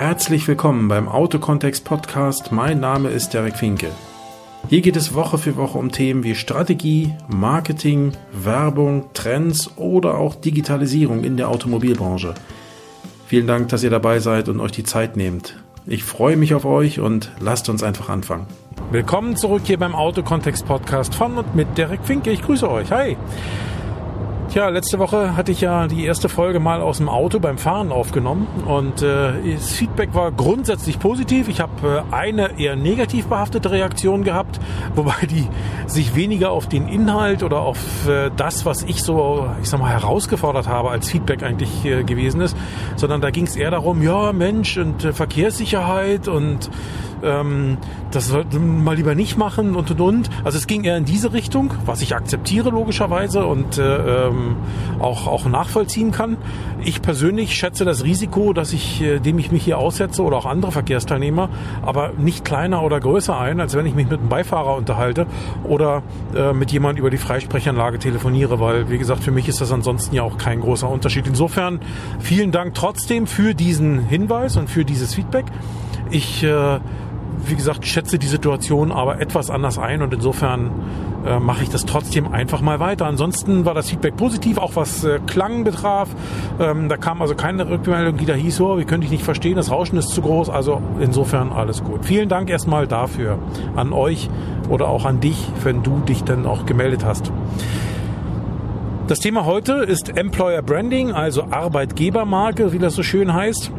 Herzlich 0.00 0.48
willkommen 0.48 0.88
beim 0.88 1.08
Autokontext 1.10 1.84
Podcast. 1.84 2.52
Mein 2.52 2.80
Name 2.80 3.10
ist 3.10 3.34
Derek 3.34 3.54
Finke. 3.54 3.90
Hier 4.70 4.80
geht 4.80 4.96
es 4.96 5.12
Woche 5.12 5.36
für 5.36 5.58
Woche 5.58 5.76
um 5.76 5.92
Themen 5.92 6.24
wie 6.24 6.34
Strategie, 6.34 7.14
Marketing, 7.28 8.12
Werbung, 8.32 9.10
Trends 9.12 9.76
oder 9.76 10.16
auch 10.16 10.36
Digitalisierung 10.36 11.22
in 11.22 11.36
der 11.36 11.50
Automobilbranche. 11.50 12.32
Vielen 13.26 13.46
Dank, 13.46 13.68
dass 13.68 13.82
ihr 13.82 13.90
dabei 13.90 14.20
seid 14.20 14.48
und 14.48 14.58
euch 14.60 14.72
die 14.72 14.84
Zeit 14.84 15.18
nehmt. 15.18 15.58
Ich 15.84 16.02
freue 16.02 16.38
mich 16.38 16.54
auf 16.54 16.64
euch 16.64 16.98
und 16.98 17.30
lasst 17.38 17.68
uns 17.68 17.82
einfach 17.82 18.08
anfangen. 18.08 18.46
Willkommen 18.90 19.36
zurück 19.36 19.64
hier 19.66 19.78
beim 19.78 19.94
Autokontext 19.94 20.64
Podcast 20.64 21.14
von 21.14 21.36
und 21.36 21.54
mit 21.54 21.76
Derek 21.76 22.00
Finke. 22.04 22.30
Ich 22.30 22.40
grüße 22.40 22.70
euch. 22.70 22.90
Hi. 22.90 23.18
Tja, 24.50 24.68
letzte 24.68 24.98
Woche 24.98 25.36
hatte 25.36 25.52
ich 25.52 25.60
ja 25.60 25.86
die 25.86 26.04
erste 26.04 26.28
Folge 26.28 26.58
mal 26.58 26.80
aus 26.80 26.96
dem 26.96 27.08
Auto 27.08 27.38
beim 27.38 27.56
Fahren 27.56 27.92
aufgenommen 27.92 28.48
und 28.66 29.00
äh, 29.00 29.54
das 29.54 29.70
Feedback 29.70 30.12
war 30.12 30.32
grundsätzlich 30.32 30.98
positiv. 30.98 31.46
Ich 31.46 31.60
habe 31.60 32.04
äh, 32.10 32.12
eine 32.12 32.58
eher 32.58 32.74
negativ 32.74 33.26
behaftete 33.26 33.70
Reaktion 33.70 34.24
gehabt, 34.24 34.58
wobei 34.96 35.24
die 35.30 35.46
sich 35.86 36.16
weniger 36.16 36.50
auf 36.50 36.68
den 36.68 36.88
Inhalt 36.88 37.44
oder 37.44 37.60
auf 37.60 38.08
äh, 38.08 38.32
das, 38.36 38.66
was 38.66 38.82
ich 38.82 39.04
so, 39.04 39.48
ich 39.62 39.68
sag 39.68 39.78
mal, 39.78 39.92
herausgefordert 39.92 40.66
habe 40.66 40.90
als 40.90 41.08
Feedback 41.08 41.44
eigentlich 41.44 41.84
äh, 41.84 42.02
gewesen 42.02 42.40
ist, 42.40 42.56
sondern 42.96 43.20
da 43.20 43.30
ging 43.30 43.44
es 43.44 43.54
eher 43.54 43.70
darum, 43.70 44.02
ja 44.02 44.32
Mensch 44.32 44.76
und 44.78 45.04
äh, 45.04 45.12
Verkehrssicherheit 45.12 46.26
und 46.26 46.70
ähm, 47.22 47.78
das 48.10 48.28
sollte 48.28 48.58
man 48.58 48.84
mal 48.84 48.96
lieber 48.96 49.14
nicht 49.14 49.36
machen 49.36 49.76
und 49.76 49.90
und 49.90 50.00
und. 50.00 50.30
Also 50.44 50.58
es 50.58 50.66
ging 50.66 50.84
eher 50.84 50.96
in 50.96 51.04
diese 51.04 51.32
Richtung, 51.32 51.72
was 51.86 52.02
ich 52.02 52.14
akzeptiere 52.14 52.70
logischerweise 52.70 53.46
und 53.46 53.78
äh, 53.78 54.26
ähm, 54.26 54.56
auch, 54.98 55.26
auch 55.26 55.46
nachvollziehen 55.46 56.10
kann. 56.10 56.36
Ich 56.82 57.02
persönlich 57.02 57.54
schätze 57.54 57.84
das 57.84 58.04
Risiko, 58.04 58.52
dass 58.52 58.72
ich, 58.72 59.02
äh, 59.02 59.18
dem 59.20 59.38
ich 59.38 59.52
mich 59.52 59.64
hier 59.64 59.78
aussetze 59.78 60.22
oder 60.22 60.36
auch 60.36 60.46
andere 60.46 60.72
Verkehrsteilnehmer, 60.72 61.48
aber 61.82 62.12
nicht 62.16 62.44
kleiner 62.44 62.82
oder 62.82 63.00
größer 63.00 63.38
ein, 63.38 63.60
als 63.60 63.76
wenn 63.76 63.86
ich 63.86 63.94
mich 63.94 64.08
mit 64.08 64.20
einem 64.20 64.28
Beifahrer 64.28 64.76
unterhalte 64.76 65.26
oder 65.64 66.02
äh, 66.34 66.52
mit 66.52 66.72
jemand 66.72 66.98
über 66.98 67.10
die 67.10 67.18
Freisprechanlage 67.18 67.98
telefoniere, 67.98 68.60
weil 68.60 68.90
wie 68.90 68.98
gesagt, 68.98 69.22
für 69.22 69.30
mich 69.30 69.48
ist 69.48 69.60
das 69.60 69.72
ansonsten 69.72 70.14
ja 70.14 70.22
auch 70.22 70.38
kein 70.38 70.60
großer 70.60 70.88
Unterschied. 70.88 71.26
Insofern 71.26 71.80
vielen 72.18 72.52
Dank 72.52 72.74
trotzdem 72.74 73.26
für 73.26 73.54
diesen 73.54 74.00
Hinweis 74.06 74.56
und 74.56 74.68
für 74.68 74.84
dieses 74.84 75.14
Feedback. 75.14 75.46
Ich 76.10 76.42
äh, 76.42 76.80
wie 77.46 77.54
gesagt, 77.54 77.86
schätze 77.86 78.18
die 78.18 78.26
Situation 78.26 78.92
aber 78.92 79.20
etwas 79.20 79.50
anders 79.50 79.78
ein 79.78 80.02
und 80.02 80.12
insofern 80.14 80.70
äh, 81.26 81.38
mache 81.38 81.62
ich 81.62 81.68
das 81.68 81.84
trotzdem 81.84 82.32
einfach 82.32 82.60
mal 82.60 82.80
weiter. 82.80 83.06
Ansonsten 83.06 83.64
war 83.64 83.74
das 83.74 83.90
Feedback 83.90 84.16
positiv, 84.16 84.58
auch 84.58 84.76
was 84.76 85.04
äh, 85.04 85.18
Klang 85.26 85.64
betraf. 85.64 86.08
Ähm, 86.58 86.88
da 86.88 86.96
kam 86.96 87.20
also 87.20 87.34
keine 87.34 87.68
Rückmeldung, 87.68 88.16
die 88.16 88.26
da 88.26 88.34
hieß, 88.34 88.60
oh, 88.60 88.78
wie 88.78 88.84
könnte 88.84 89.04
ich 89.04 89.10
nicht 89.10 89.24
verstehen, 89.24 89.56
das 89.56 89.70
Rauschen 89.70 89.98
ist 89.98 90.10
zu 90.10 90.22
groß. 90.22 90.48
Also 90.48 90.80
insofern 91.00 91.52
alles 91.52 91.84
gut. 91.84 92.04
Vielen 92.04 92.28
Dank 92.28 92.50
erstmal 92.50 92.86
dafür 92.86 93.38
an 93.76 93.92
euch 93.92 94.30
oder 94.68 94.88
auch 94.88 95.04
an 95.04 95.20
dich, 95.20 95.48
wenn 95.62 95.82
du 95.82 96.00
dich 96.00 96.24
dann 96.24 96.46
auch 96.46 96.66
gemeldet 96.66 97.04
hast. 97.04 97.32
Das 99.08 99.18
Thema 99.18 99.44
heute 99.44 99.72
ist 99.72 100.16
Employer 100.16 100.62
Branding, 100.62 101.10
also 101.10 101.44
Arbeitgebermarke, 101.50 102.72
wie 102.72 102.78
das 102.78 102.94
so 102.94 103.02
schön 103.02 103.34
heißt. 103.34 103.72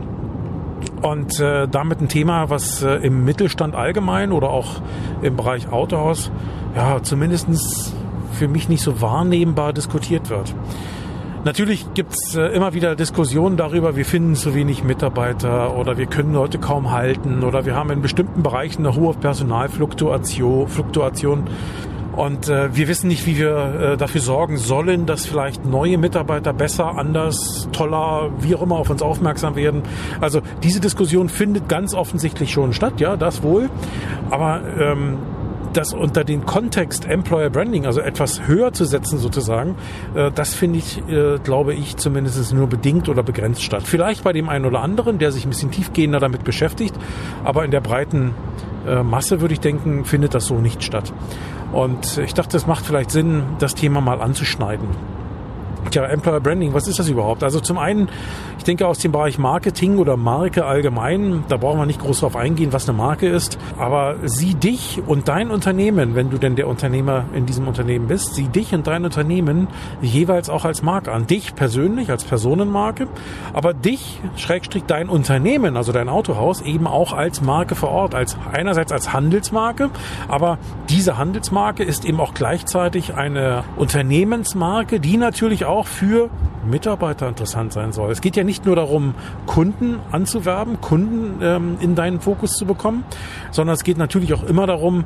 Und 1.02 1.40
äh, 1.40 1.68
damit 1.68 2.02
ein 2.02 2.10
Thema, 2.10 2.50
was 2.50 2.84
äh, 2.84 2.96
im 2.98 3.26
Mittelstand 3.26 3.76
allgemein 3.76 4.32
oder 4.32 4.50
auch 4.50 4.82
im 5.22 5.36
Bereich 5.36 5.72
Autohaus 5.72 6.32
ja 6.76 7.02
zumindestens 7.02 7.94
für 8.34 8.48
mich 8.48 8.70
nicht 8.70 8.82
so 8.82 9.02
wahrnehmbar 9.02 9.74
diskutiert 9.74 10.30
wird. 10.30 10.54
Natürlich 11.44 11.92
gibt's 11.96 12.36
äh, 12.36 12.48
immer 12.50 12.76
wieder 12.76 12.96
Diskussionen 12.96 13.58
darüber, 13.58 13.96
wir 13.96 14.06
finden 14.06 14.36
zu 14.36 14.54
wenig 14.54 14.84
Mitarbeiter 14.84 15.76
oder 15.76 15.98
wir 15.98 16.06
können 16.06 16.34
Leute 16.34 16.60
kaum 16.60 16.92
halten 16.92 17.44
oder 17.44 17.66
wir 17.66 17.76
haben 17.76 17.90
in 17.90 18.04
bestimmten 18.04 18.44
Bereichen 18.44 18.86
eine 18.86 18.96
hohe 18.96 19.16
Personalfluktuation. 19.16 20.68
Fluktuation. 20.68 21.44
Und 22.16 22.50
äh, 22.50 22.76
wir 22.76 22.88
wissen 22.88 23.08
nicht, 23.08 23.26
wie 23.26 23.38
wir 23.38 23.94
äh, 23.94 23.98
dafür 23.98 24.22
sorgen 24.22 24.58
sollen, 24.58 25.06
dass 25.06 25.26
vielleicht 25.26 25.66
neue 25.66 25.98
Mitarbeiter 25.98 26.54
besser, 26.54 26.98
anders, 26.98 27.70
toller, 27.72 28.32
wie 28.40 28.56
auch 28.56 28.62
immer 28.62 28.78
auf 28.78 28.90
uns 28.90 29.02
aufmerksam 29.02 29.56
werden. 29.56 29.84
Also 30.20 30.42
diese 30.62 30.80
Diskussion 30.80 31.30
findet 31.30 31.70
ganz 31.70 31.94
offensichtlich 31.94 32.52
schon 32.52 32.74
statt, 32.74 33.00
ja, 33.00 33.16
das 33.16 33.44
wohl. 33.44 33.70
Aber 34.30 34.62
ähm, 34.80 35.18
das 35.74 35.94
unter 35.94 36.24
den 36.24 36.46
Kontext 36.46 37.06
Employer 37.06 37.50
Branding, 37.50 37.86
also 37.86 38.02
etwas 38.02 38.48
höher 38.48 38.74
zu 38.74 38.86
setzen 38.86 39.18
sozusagen, 39.18 39.76
äh, 40.16 40.32
das 40.32 40.54
finde 40.54 40.80
ich, 40.80 41.02
äh, 41.10 41.40
glaube 41.44 41.74
ich, 41.74 41.98
zumindest 41.98 42.54
nur 42.54 42.68
bedingt 42.68 43.10
oder 43.10 43.24
begrenzt 43.24 43.64
statt. 43.64 43.84
Vielleicht 43.86 44.24
bei 44.24 44.34
dem 44.34 44.50
einen 44.50 44.66
oder 44.66 44.82
anderen, 44.82 45.20
der 45.20 45.32
sich 45.32 45.46
ein 45.46 45.50
bisschen 45.50 45.72
tiefgehender 45.72 46.20
damit 46.20 46.44
beschäftigt, 46.44 46.96
aber 47.44 47.66
in 47.66 47.72
der 47.72 47.82
breiten 47.82 48.34
äh, 48.88 49.04
Masse 49.04 49.42
würde 49.42 49.54
ich 49.54 49.60
denken, 49.60 50.06
findet 50.06 50.34
das 50.34 50.46
so 50.46 50.56
nicht 50.56 50.84
statt. 50.84 51.14
Und 51.72 52.18
ich 52.18 52.34
dachte, 52.34 52.58
es 52.58 52.68
macht 52.68 52.86
vielleicht 52.86 53.12
Sinn, 53.12 53.44
das 53.60 53.76
Thema 53.76 54.02
mal 54.02 54.22
anzuschneiden. 54.22 54.90
Tja, 55.92 56.06
Employer 56.06 56.40
Branding, 56.40 56.74
was 56.74 56.88
ist 56.88 57.00
das 57.00 57.10
überhaupt? 57.10 57.44
Also 57.44 57.60
zum 57.60 57.78
einen, 57.78 58.08
ich 58.58 58.64
denke 58.64 58.88
aus 58.88 59.00
dem 59.00 59.12
Bereich 59.12 59.38
Marketing 59.38 59.98
oder 59.98 60.16
Marke 60.16 60.64
allgemein, 60.64 61.44
da 61.50 61.58
brauchen 61.58 61.80
wir 61.80 61.86
nicht 61.86 62.00
groß 62.00 62.22
drauf 62.22 62.38
eingehen, 62.38 62.72
was 62.72 62.88
eine 62.88 62.98
Marke 62.98 63.28
ist, 63.28 63.58
aber 63.78 64.16
sieh 64.24 64.54
dich 64.54 65.02
und 65.06 65.28
dein 65.28 65.52
Unternehmen, 65.52 66.16
wenn 66.16 66.30
du 66.30 66.38
denn 66.38 66.56
der 66.56 66.70
Unternehmer 66.70 67.26
in 67.34 67.46
diesem 67.46 67.68
Unternehmen 67.68 68.08
bist, 68.08 68.36
sieh 68.36 68.48
dich 68.48 68.74
und 68.74 68.88
dein 68.88 69.04
Unternehmen 69.04 69.68
jeweils 70.02 70.50
auch 70.50 70.64
als 70.64 70.82
Marke 70.82 71.12
an. 71.12 71.28
Dich 71.28 71.56
persönlich 71.56 72.10
als 72.10 72.24
Personenmarke, 72.24 73.10
aber 73.52 73.74
dich, 73.74 74.22
Schrägstrich 74.38 74.86
dein 74.88 75.10
Unternehmen, 75.10 75.76
also 75.76 75.92
dein 75.92 76.08
Autohaus, 76.08 76.62
eben 76.62 76.88
auch 76.88 77.12
als 77.12 77.42
Marke 77.42 77.76
vor 77.76 77.90
Ort, 77.90 78.16
als 78.16 78.38
einerseits 78.50 78.94
als 78.94 79.12
Handelsmarke, 79.12 79.90
aber 80.30 80.58
diese 80.90 81.18
Handelsmarke 81.18 81.84
ist 81.84 82.06
eben 82.06 82.22
auch 82.22 82.34
gleichzeitig 82.34 83.16
eine 83.16 83.66
Unternehmensmarke, 83.76 85.02
die 85.02 85.18
natürlich 85.18 85.66
auch 85.66 85.81
für 85.88 86.30
Mitarbeiter 86.66 87.28
interessant 87.28 87.74
sein 87.74 87.92
soll. 87.92 88.12
Es 88.12 88.22
geht 88.22 88.36
ja 88.36 88.44
nicht 88.44 88.66
nur 88.66 88.76
darum, 88.76 89.16
Kunden 89.46 90.00
anzuwerben, 90.12 90.80
Kunden 90.82 91.40
ähm, 91.42 91.78
in 91.80 91.96
deinen 91.96 92.20
Fokus 92.20 92.52
zu 92.52 92.66
bekommen, 92.66 93.04
sondern 93.52 93.76
es 93.76 93.84
geht 93.84 93.98
natürlich 93.98 94.34
auch 94.34 94.44
immer 94.44 94.68
darum, 94.68 95.06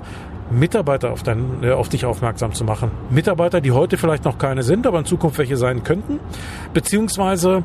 Mitarbeiter 0.52 1.12
auf, 1.12 1.24
dein, 1.24 1.64
äh, 1.64 1.72
auf 1.72 1.90
dich 1.90 2.06
aufmerksam 2.06 2.54
zu 2.54 2.64
machen. 2.64 2.92
Mitarbeiter, 3.10 3.62
die 3.62 3.72
heute 3.72 3.98
vielleicht 3.98 4.26
noch 4.26 4.38
keine 4.38 4.64
sind, 4.64 4.86
aber 4.86 5.00
in 5.00 5.06
Zukunft 5.06 5.38
welche 5.38 5.58
sein 5.58 5.84
könnten, 5.84 6.20
beziehungsweise 6.74 7.64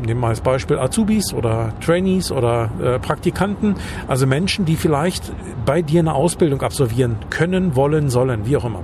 nehmen 0.00 0.20
wir 0.20 0.28
als 0.28 0.40
Beispiel 0.40 0.78
Azubis 0.78 1.32
oder 1.32 1.72
Trainees 1.80 2.32
oder 2.32 2.70
äh, 2.82 2.98
Praktikanten, 2.98 3.76
also 4.08 4.26
Menschen, 4.26 4.64
die 4.64 4.76
vielleicht 4.76 5.32
bei 5.64 5.82
dir 5.82 6.00
eine 6.00 6.14
Ausbildung 6.14 6.62
absolvieren 6.62 7.16
können, 7.30 7.76
wollen, 7.76 8.08
sollen, 8.08 8.46
wie 8.46 8.56
auch 8.56 8.64
immer. 8.64 8.80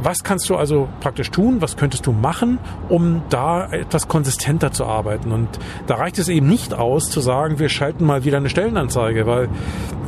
Was 0.00 0.22
kannst 0.22 0.48
du 0.48 0.54
also 0.54 0.88
praktisch 1.00 1.30
tun? 1.30 1.60
Was 1.60 1.76
könntest 1.76 2.06
du 2.06 2.12
machen, 2.12 2.58
um 2.88 3.22
da 3.30 3.68
etwas 3.68 4.06
konsistenter 4.06 4.70
zu 4.70 4.84
arbeiten? 4.84 5.32
Und 5.32 5.48
da 5.88 5.96
reicht 5.96 6.18
es 6.18 6.28
eben 6.28 6.46
nicht 6.46 6.72
aus, 6.72 7.10
zu 7.10 7.20
sagen, 7.20 7.58
wir 7.58 7.68
schalten 7.68 8.04
mal 8.04 8.24
wieder 8.24 8.36
eine 8.36 8.48
Stellenanzeige, 8.48 9.26
weil, 9.26 9.48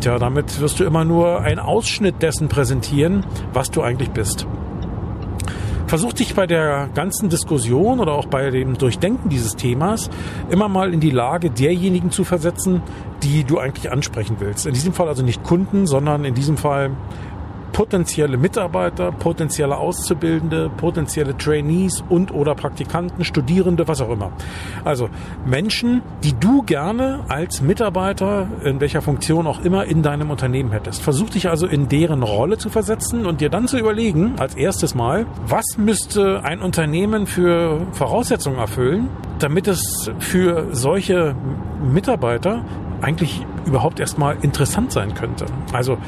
tja, 0.00 0.18
damit 0.18 0.60
wirst 0.60 0.78
du 0.78 0.84
immer 0.84 1.04
nur 1.04 1.40
einen 1.40 1.58
Ausschnitt 1.58 2.22
dessen 2.22 2.48
präsentieren, 2.48 3.24
was 3.52 3.72
du 3.72 3.82
eigentlich 3.82 4.10
bist. 4.10 4.46
Versuch 5.90 6.12
dich 6.12 6.36
bei 6.36 6.46
der 6.46 6.88
ganzen 6.94 7.30
Diskussion 7.30 7.98
oder 7.98 8.12
auch 8.12 8.26
bei 8.26 8.50
dem 8.50 8.78
Durchdenken 8.78 9.28
dieses 9.28 9.56
Themas 9.56 10.08
immer 10.48 10.68
mal 10.68 10.94
in 10.94 11.00
die 11.00 11.10
Lage 11.10 11.50
derjenigen 11.50 12.12
zu 12.12 12.22
versetzen, 12.22 12.80
die 13.24 13.42
du 13.42 13.58
eigentlich 13.58 13.90
ansprechen 13.90 14.36
willst. 14.38 14.66
In 14.66 14.72
diesem 14.72 14.92
Fall 14.92 15.08
also 15.08 15.24
nicht 15.24 15.42
Kunden, 15.42 15.88
sondern 15.88 16.24
in 16.24 16.34
diesem 16.34 16.56
Fall 16.56 16.92
potenzielle 17.72 18.36
Mitarbeiter, 18.36 19.12
potenzielle 19.12 19.76
Auszubildende, 19.76 20.70
potenzielle 20.76 21.36
Trainees 21.36 22.02
und 22.08 22.32
oder 22.32 22.54
Praktikanten, 22.54 23.24
Studierende, 23.24 23.88
was 23.88 24.00
auch 24.00 24.10
immer. 24.10 24.32
Also 24.84 25.08
Menschen, 25.44 26.02
die 26.22 26.34
du 26.34 26.62
gerne 26.62 27.24
als 27.28 27.62
Mitarbeiter 27.62 28.48
in 28.64 28.80
welcher 28.80 29.02
Funktion 29.02 29.46
auch 29.46 29.64
immer 29.64 29.84
in 29.84 30.02
deinem 30.02 30.30
Unternehmen 30.30 30.72
hättest. 30.72 31.02
Versuch 31.02 31.30
dich 31.30 31.48
also 31.48 31.66
in 31.66 31.88
deren 31.88 32.22
Rolle 32.22 32.58
zu 32.58 32.68
versetzen 32.68 33.26
und 33.26 33.40
dir 33.40 33.50
dann 33.50 33.68
zu 33.68 33.78
überlegen, 33.78 34.34
als 34.38 34.54
erstes 34.54 34.94
Mal, 34.94 35.26
was 35.46 35.64
müsste 35.78 36.44
ein 36.44 36.60
Unternehmen 36.60 37.26
für 37.26 37.86
Voraussetzungen 37.92 38.58
erfüllen, 38.58 39.08
damit 39.38 39.68
es 39.68 40.10
für 40.18 40.68
solche 40.72 41.34
Mitarbeiter 41.82 42.64
eigentlich 43.02 43.44
überhaupt 43.66 44.00
erstmal 44.00 44.36
interessant 44.42 44.92
sein 44.92 45.14
könnte. 45.14 45.46
Also 45.72 45.98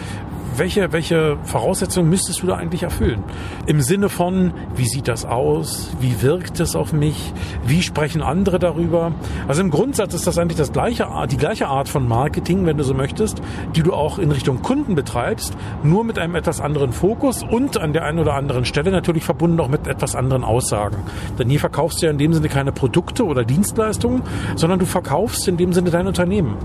welche, 0.56 0.92
welche 0.92 1.36
Voraussetzungen 1.44 2.08
müsstest 2.08 2.42
du 2.42 2.46
da 2.46 2.56
eigentlich 2.56 2.82
erfüllen? 2.82 3.22
Im 3.66 3.80
Sinne 3.80 4.08
von, 4.08 4.52
wie 4.74 4.86
sieht 4.86 5.08
das 5.08 5.24
aus? 5.24 5.90
Wie 6.00 6.22
wirkt 6.22 6.60
es 6.60 6.76
auf 6.76 6.92
mich? 6.92 7.32
Wie 7.64 7.82
sprechen 7.82 8.22
andere 8.22 8.58
darüber? 8.58 9.12
Also 9.48 9.62
im 9.62 9.70
Grundsatz 9.70 10.14
ist 10.14 10.26
das 10.26 10.38
eigentlich 10.38 10.58
das 10.58 10.72
gleiche, 10.72 11.08
die 11.30 11.36
gleiche 11.36 11.68
Art 11.68 11.88
von 11.88 12.06
Marketing, 12.06 12.66
wenn 12.66 12.76
du 12.76 12.84
so 12.84 12.94
möchtest, 12.94 13.42
die 13.74 13.82
du 13.82 13.92
auch 13.92 14.18
in 14.18 14.30
Richtung 14.30 14.62
Kunden 14.62 14.94
betreibst, 14.94 15.56
nur 15.82 16.04
mit 16.04 16.18
einem 16.18 16.34
etwas 16.34 16.60
anderen 16.60 16.92
Fokus 16.92 17.42
und 17.42 17.78
an 17.78 17.92
der 17.92 18.04
einen 18.04 18.18
oder 18.18 18.34
anderen 18.34 18.64
Stelle 18.64 18.90
natürlich 18.90 19.24
verbunden 19.24 19.60
auch 19.60 19.68
mit 19.68 19.86
etwas 19.86 20.14
anderen 20.14 20.44
Aussagen. 20.44 20.96
Denn 21.38 21.48
hier 21.48 21.60
verkaufst 21.60 22.02
du 22.02 22.06
ja 22.06 22.12
in 22.12 22.18
dem 22.18 22.32
Sinne 22.32 22.48
keine 22.48 22.72
Produkte 22.72 23.24
oder 23.24 23.44
Dienstleistungen, 23.44 24.22
sondern 24.56 24.78
du 24.78 24.86
verkaufst 24.86 25.46
in 25.48 25.56
dem 25.56 25.72
Sinne 25.72 25.90
dein 25.90 26.06
Unternehmen. 26.06 26.56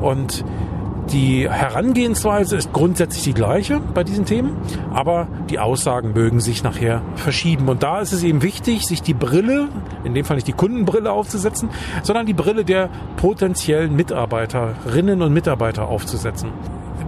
Und 0.00 0.44
die 1.12 1.48
Herangehensweise 1.48 2.56
ist 2.56 2.72
grundsätzlich 2.72 3.24
die 3.24 3.34
gleiche 3.34 3.80
bei 3.80 4.02
diesen 4.02 4.24
Themen, 4.24 4.56
aber 4.92 5.28
die 5.50 5.58
Aussagen 5.58 6.12
mögen 6.12 6.40
sich 6.40 6.62
nachher 6.62 7.02
verschieben. 7.16 7.68
Und 7.68 7.82
da 7.82 8.00
ist 8.00 8.12
es 8.12 8.22
eben 8.22 8.42
wichtig, 8.42 8.86
sich 8.86 9.02
die 9.02 9.14
Brille, 9.14 9.68
in 10.04 10.14
dem 10.14 10.24
Fall 10.24 10.36
nicht 10.36 10.48
die 10.48 10.52
Kundenbrille 10.52 11.12
aufzusetzen, 11.12 11.70
sondern 12.02 12.26
die 12.26 12.34
Brille 12.34 12.64
der 12.64 12.88
potenziellen 13.16 13.94
Mitarbeiterinnen 13.94 15.22
und 15.22 15.32
Mitarbeiter 15.32 15.88
aufzusetzen 15.88 16.50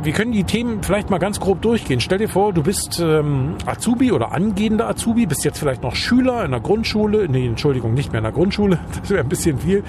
wir 0.04 0.12
können 0.12 0.32
die 0.32 0.44
Themen 0.44 0.82
vielleicht 0.82 1.10
mal 1.10 1.18
ganz 1.18 1.40
grob 1.40 1.62
durchgehen. 1.62 2.00
Stell 2.00 2.18
dir 2.18 2.28
vor, 2.28 2.52
du 2.52 2.62
bist 2.62 3.00
ähm, 3.00 3.54
Azubi 3.64 4.12
oder 4.12 4.32
angehender 4.32 4.88
Azubi, 4.88 5.26
bist 5.26 5.44
jetzt 5.44 5.58
vielleicht 5.58 5.82
noch 5.82 5.94
Schüler 5.94 6.44
in 6.44 6.50
der 6.50 6.60
Grundschule. 6.60 7.28
Nee, 7.28 7.46
Entschuldigung, 7.46 7.94
nicht 7.94 8.12
mehr 8.12 8.18
in 8.18 8.24
der 8.24 8.32
Grundschule. 8.32 8.78
Das 9.04 9.10
wäre 9.10 9.22
ein 9.22 9.28
bisschen 9.28 9.58
viel, 9.58 9.82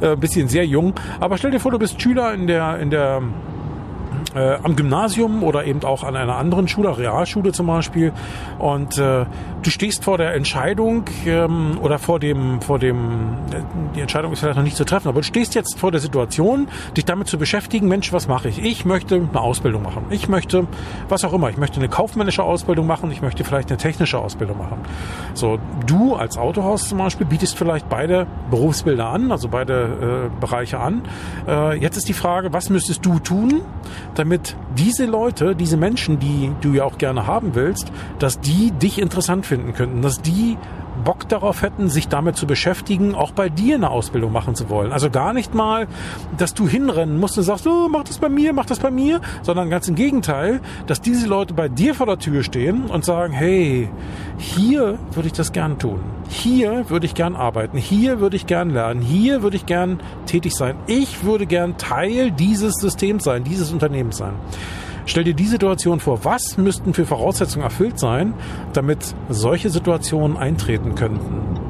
äh, 0.00 0.12
ein 0.12 0.20
bisschen 0.20 0.48
sehr 0.48 0.66
jung. 0.66 0.94
Aber 1.20 1.36
stell 1.36 1.50
dir 1.50 1.60
vor, 1.60 1.72
du 1.72 1.78
bist 1.78 2.00
Schüler 2.00 2.32
in 2.32 2.46
der, 2.46 2.78
in 2.78 2.90
der 2.90 3.22
äh, 4.34 4.56
am 4.62 4.76
Gymnasium 4.76 5.42
oder 5.42 5.64
eben 5.64 5.82
auch 5.84 6.04
an 6.04 6.16
einer 6.16 6.36
anderen 6.36 6.68
Schule, 6.68 6.96
Realschule 6.96 7.52
zum 7.52 7.66
Beispiel. 7.66 8.12
Und 8.58 8.98
äh, 8.98 9.26
du 9.62 9.70
stehst 9.70 10.04
vor 10.04 10.18
der 10.18 10.34
Entscheidung 10.34 11.04
ähm, 11.26 11.78
oder 11.80 11.98
vor 11.98 12.18
dem, 12.18 12.60
vor 12.60 12.78
dem, 12.78 13.34
äh, 13.52 13.62
die 13.94 14.00
Entscheidung 14.00 14.32
ist 14.32 14.40
vielleicht 14.40 14.56
noch 14.56 14.64
nicht 14.64 14.76
zu 14.76 14.84
treffen, 14.84 15.08
aber 15.08 15.20
du 15.20 15.26
stehst 15.26 15.54
jetzt 15.54 15.78
vor 15.78 15.90
der 15.90 16.00
Situation, 16.00 16.68
dich 16.96 17.04
damit 17.04 17.28
zu 17.28 17.38
beschäftigen, 17.38 17.88
Mensch, 17.88 18.12
was 18.12 18.28
mache 18.28 18.48
ich? 18.48 18.62
Ich 18.62 18.84
möchte 18.84 19.16
eine 19.16 19.40
Ausbildung 19.40 19.82
machen. 19.82 20.06
Ich 20.10 20.28
möchte, 20.28 20.66
was 21.08 21.24
auch 21.24 21.32
immer, 21.32 21.50
ich 21.50 21.56
möchte 21.56 21.78
eine 21.78 21.88
kaufmännische 21.88 22.42
Ausbildung 22.42 22.86
machen, 22.86 23.10
ich 23.10 23.22
möchte 23.22 23.44
vielleicht 23.44 23.70
eine 23.70 23.78
technische 23.78 24.18
Ausbildung 24.18 24.58
machen. 24.58 24.78
So, 25.34 25.58
du 25.86 26.14
als 26.14 26.38
Autohaus 26.38 26.88
zum 26.88 26.98
Beispiel 26.98 27.26
bietest 27.26 27.56
vielleicht 27.56 27.88
beide 27.88 28.26
Berufsbilder 28.50 29.08
an, 29.08 29.32
also 29.32 29.48
beide 29.48 30.30
äh, 30.32 30.40
Bereiche 30.40 30.78
an. 30.78 31.02
Äh, 31.46 31.78
jetzt 31.78 31.96
ist 31.96 32.08
die 32.08 32.12
Frage, 32.12 32.52
was 32.52 32.70
müsstest 32.70 33.04
du 33.04 33.18
tun, 33.18 33.62
damit 34.22 34.54
diese 34.78 35.04
Leute, 35.04 35.56
diese 35.56 35.76
Menschen, 35.76 36.20
die 36.20 36.52
du 36.60 36.74
ja 36.74 36.84
auch 36.84 36.96
gerne 36.96 37.26
haben 37.26 37.56
willst, 37.56 37.90
dass 38.20 38.38
die 38.38 38.70
dich 38.70 39.00
interessant 39.00 39.46
finden 39.46 39.72
könnten, 39.74 40.00
dass 40.00 40.22
die 40.22 40.56
Bock 41.04 41.28
darauf 41.28 41.62
hätten, 41.62 41.88
sich 41.88 42.08
damit 42.08 42.36
zu 42.36 42.46
beschäftigen, 42.46 43.14
auch 43.14 43.32
bei 43.32 43.48
dir 43.48 43.76
eine 43.76 43.90
Ausbildung 43.90 44.32
machen 44.32 44.54
zu 44.54 44.68
wollen. 44.68 44.92
Also 44.92 45.10
gar 45.10 45.32
nicht 45.32 45.54
mal, 45.54 45.88
dass 46.36 46.54
du 46.54 46.68
hinrennen 46.68 47.18
musst 47.18 47.38
und 47.38 47.44
sagst, 47.44 47.66
oh, 47.66 47.88
mach 47.90 48.04
das 48.04 48.18
bei 48.18 48.28
mir, 48.28 48.52
mach 48.52 48.66
das 48.66 48.78
bei 48.78 48.90
mir, 48.90 49.20
sondern 49.42 49.70
ganz 49.70 49.88
im 49.88 49.94
Gegenteil, 49.94 50.60
dass 50.86 51.00
diese 51.00 51.26
Leute 51.26 51.54
bei 51.54 51.68
dir 51.68 51.94
vor 51.94 52.06
der 52.06 52.18
Tür 52.18 52.42
stehen 52.42 52.84
und 52.86 53.04
sagen, 53.04 53.32
hey, 53.32 53.88
hier 54.38 54.98
würde 55.12 55.26
ich 55.26 55.32
das 55.32 55.52
gern 55.52 55.78
tun. 55.78 56.00
Hier 56.28 56.88
würde 56.88 57.06
ich 57.06 57.14
gern 57.14 57.36
arbeiten. 57.36 57.76
Hier 57.76 58.20
würde 58.20 58.36
ich 58.36 58.46
gern 58.46 58.70
lernen. 58.70 59.00
Hier 59.00 59.42
würde 59.42 59.56
ich 59.56 59.66
gern 59.66 60.00
tätig 60.26 60.54
sein. 60.54 60.76
Ich 60.86 61.24
würde 61.24 61.46
gern 61.46 61.76
Teil 61.76 62.30
dieses 62.30 62.74
Systems 62.76 63.24
sein, 63.24 63.44
dieses 63.44 63.72
Unternehmens 63.72 64.16
sein. 64.16 64.34
Stell 65.06 65.24
dir 65.24 65.34
die 65.34 65.46
Situation 65.46 66.00
vor. 66.00 66.24
Was 66.24 66.56
müssten 66.56 66.94
für 66.94 67.06
Voraussetzungen 67.06 67.64
erfüllt 67.64 67.98
sein, 67.98 68.34
damit 68.72 69.14
solche 69.28 69.70
Situationen 69.70 70.36
eintreten 70.36 70.94
könnten? 70.94 71.60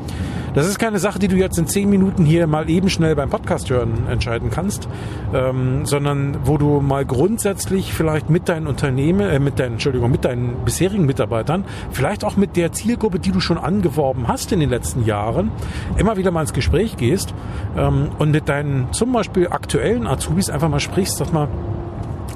Das 0.54 0.68
ist 0.68 0.78
keine 0.78 0.98
Sache, 0.98 1.18
die 1.18 1.28
du 1.28 1.36
jetzt 1.36 1.56
in 1.56 1.66
zehn 1.66 1.88
Minuten 1.88 2.26
hier 2.26 2.46
mal 2.46 2.68
eben 2.68 2.90
schnell 2.90 3.16
beim 3.16 3.30
Podcast 3.30 3.70
hören 3.70 4.06
entscheiden 4.10 4.50
kannst, 4.50 4.86
ähm, 5.32 5.86
sondern 5.86 6.40
wo 6.44 6.58
du 6.58 6.82
mal 6.82 7.06
grundsätzlich 7.06 7.94
vielleicht 7.94 8.28
mit 8.28 8.50
deinen 8.50 8.66
Unternehmen, 8.66 9.30
äh, 9.30 9.38
mit 9.38 9.58
deinen, 9.58 9.72
Entschuldigung, 9.72 10.10
mit 10.10 10.26
deinen 10.26 10.62
bisherigen 10.62 11.06
Mitarbeitern, 11.06 11.64
vielleicht 11.90 12.22
auch 12.22 12.36
mit 12.36 12.56
der 12.56 12.70
Zielgruppe, 12.72 13.18
die 13.18 13.32
du 13.32 13.40
schon 13.40 13.56
angeworben 13.56 14.28
hast 14.28 14.52
in 14.52 14.60
den 14.60 14.68
letzten 14.68 15.06
Jahren, 15.06 15.50
immer 15.96 16.18
wieder 16.18 16.30
mal 16.30 16.42
ins 16.42 16.52
Gespräch 16.52 16.98
gehst 16.98 17.32
ähm, 17.74 18.10
und 18.18 18.30
mit 18.30 18.50
deinen 18.50 18.92
zum 18.92 19.10
Beispiel 19.12 19.48
aktuellen 19.48 20.06
Azubis 20.06 20.50
einfach 20.50 20.68
mal 20.68 20.80
sprichst, 20.80 21.16
sag 21.16 21.32
mal, 21.32 21.48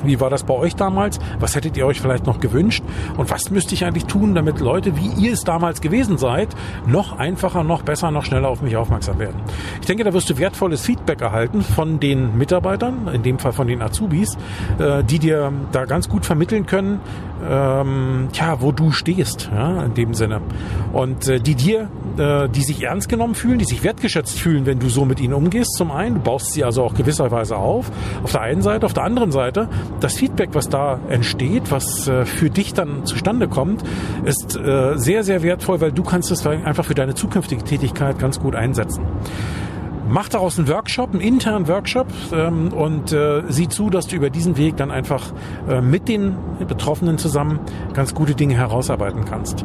wie 0.04 0.20
war 0.20 0.30
das 0.30 0.44
bei 0.44 0.54
euch 0.54 0.76
damals? 0.76 1.18
Was 1.40 1.54
hättet 1.54 1.76
ihr 1.76 1.86
euch 1.86 2.00
vielleicht 2.00 2.26
noch 2.26 2.40
gewünscht? 2.40 2.82
Und 3.16 3.30
was 3.30 3.50
müsste 3.50 3.74
ich 3.74 3.84
eigentlich 3.84 4.06
tun, 4.06 4.34
damit 4.34 4.60
Leute, 4.60 4.96
wie 4.96 5.08
ihr 5.24 5.32
es 5.32 5.44
damals 5.44 5.80
gewesen 5.80 6.18
seid, 6.18 6.48
noch 6.86 7.18
einfacher, 7.18 7.64
noch 7.64 7.82
besser, 7.82 8.10
noch 8.10 8.24
schneller 8.24 8.48
auf 8.48 8.62
mich 8.62 8.76
aufmerksam 8.76 9.18
werden? 9.18 9.40
Ich 9.80 9.86
denke, 9.86 10.04
da 10.04 10.12
wirst 10.12 10.30
du 10.30 10.38
wertvolles 10.38 10.82
Feedback 10.82 11.20
erhalten 11.20 11.62
von 11.62 12.00
den 12.00 12.36
Mitarbeitern, 12.36 13.08
in 13.12 13.22
dem 13.22 13.38
Fall 13.38 13.52
von 13.52 13.66
den 13.66 13.82
Azubis, 13.82 14.36
äh, 14.78 15.02
die 15.04 15.18
dir 15.18 15.52
da 15.72 15.84
ganz 15.84 16.08
gut 16.08 16.26
vermitteln 16.26 16.66
können, 16.66 17.00
ähm, 17.48 18.28
tja, 18.32 18.60
wo 18.60 18.72
du 18.72 18.92
stehst, 18.92 19.50
ja, 19.54 19.82
in 19.82 19.94
dem 19.94 20.14
Sinne. 20.14 20.40
Und 20.92 21.28
äh, 21.28 21.40
die 21.40 21.54
dir, 21.54 21.88
äh, 22.18 22.48
die 22.48 22.62
sich 22.62 22.82
ernst 22.82 23.08
genommen 23.08 23.34
fühlen, 23.34 23.58
die 23.58 23.64
sich 23.64 23.82
wertgeschätzt 23.82 24.38
fühlen, 24.38 24.66
wenn 24.66 24.78
du 24.78 24.88
so 24.88 25.04
mit 25.04 25.20
ihnen 25.20 25.34
umgehst, 25.34 25.74
zum 25.76 25.90
einen, 25.90 26.16
du 26.16 26.20
baust 26.20 26.52
sie 26.52 26.64
also 26.64 26.82
auch 26.82 26.94
gewisserweise 26.94 27.56
auf, 27.56 27.90
auf 28.22 28.32
der 28.32 28.40
einen 28.40 28.62
Seite, 28.62 28.86
auf 28.86 28.94
der 28.94 29.04
anderen 29.04 29.32
Seite, 29.32 29.68
das 30.00 30.14
Feedback, 30.14 30.50
was 30.52 30.68
da 30.68 30.98
entsteht, 31.08 31.70
was 31.70 32.08
äh, 32.08 32.24
für 32.24 32.50
dich 32.50 32.74
dann 32.74 33.04
zustande 33.06 33.48
kommt, 33.48 33.82
ist 34.24 34.56
äh, 34.56 34.96
sehr, 34.96 35.22
sehr 35.22 35.42
wertvoll, 35.42 35.80
weil 35.80 35.92
du 35.92 36.02
kannst 36.02 36.30
es 36.30 36.46
einfach 36.46 36.84
für 36.84 36.94
deine 36.94 37.14
zukünftige 37.14 37.62
Tätigkeit 37.62 38.18
ganz 38.18 38.40
gut 38.40 38.54
einsetzen. 38.54 39.04
Mach 40.08 40.28
daraus 40.28 40.58
einen 40.58 40.68
Workshop, 40.68 41.12
einen 41.12 41.20
internen 41.20 41.68
Workshop 41.68 42.06
ähm, 42.32 42.72
und 42.72 43.12
äh, 43.12 43.42
sieh 43.48 43.68
zu, 43.68 43.90
dass 43.90 44.06
du 44.06 44.16
über 44.16 44.30
diesen 44.30 44.56
Weg 44.56 44.76
dann 44.76 44.90
einfach 44.90 45.32
äh, 45.68 45.80
mit 45.80 46.08
den 46.08 46.36
Betroffenen 46.66 47.18
zusammen 47.18 47.60
ganz 47.92 48.14
gute 48.14 48.34
Dinge 48.34 48.54
herausarbeiten 48.54 49.24
kannst. 49.24 49.64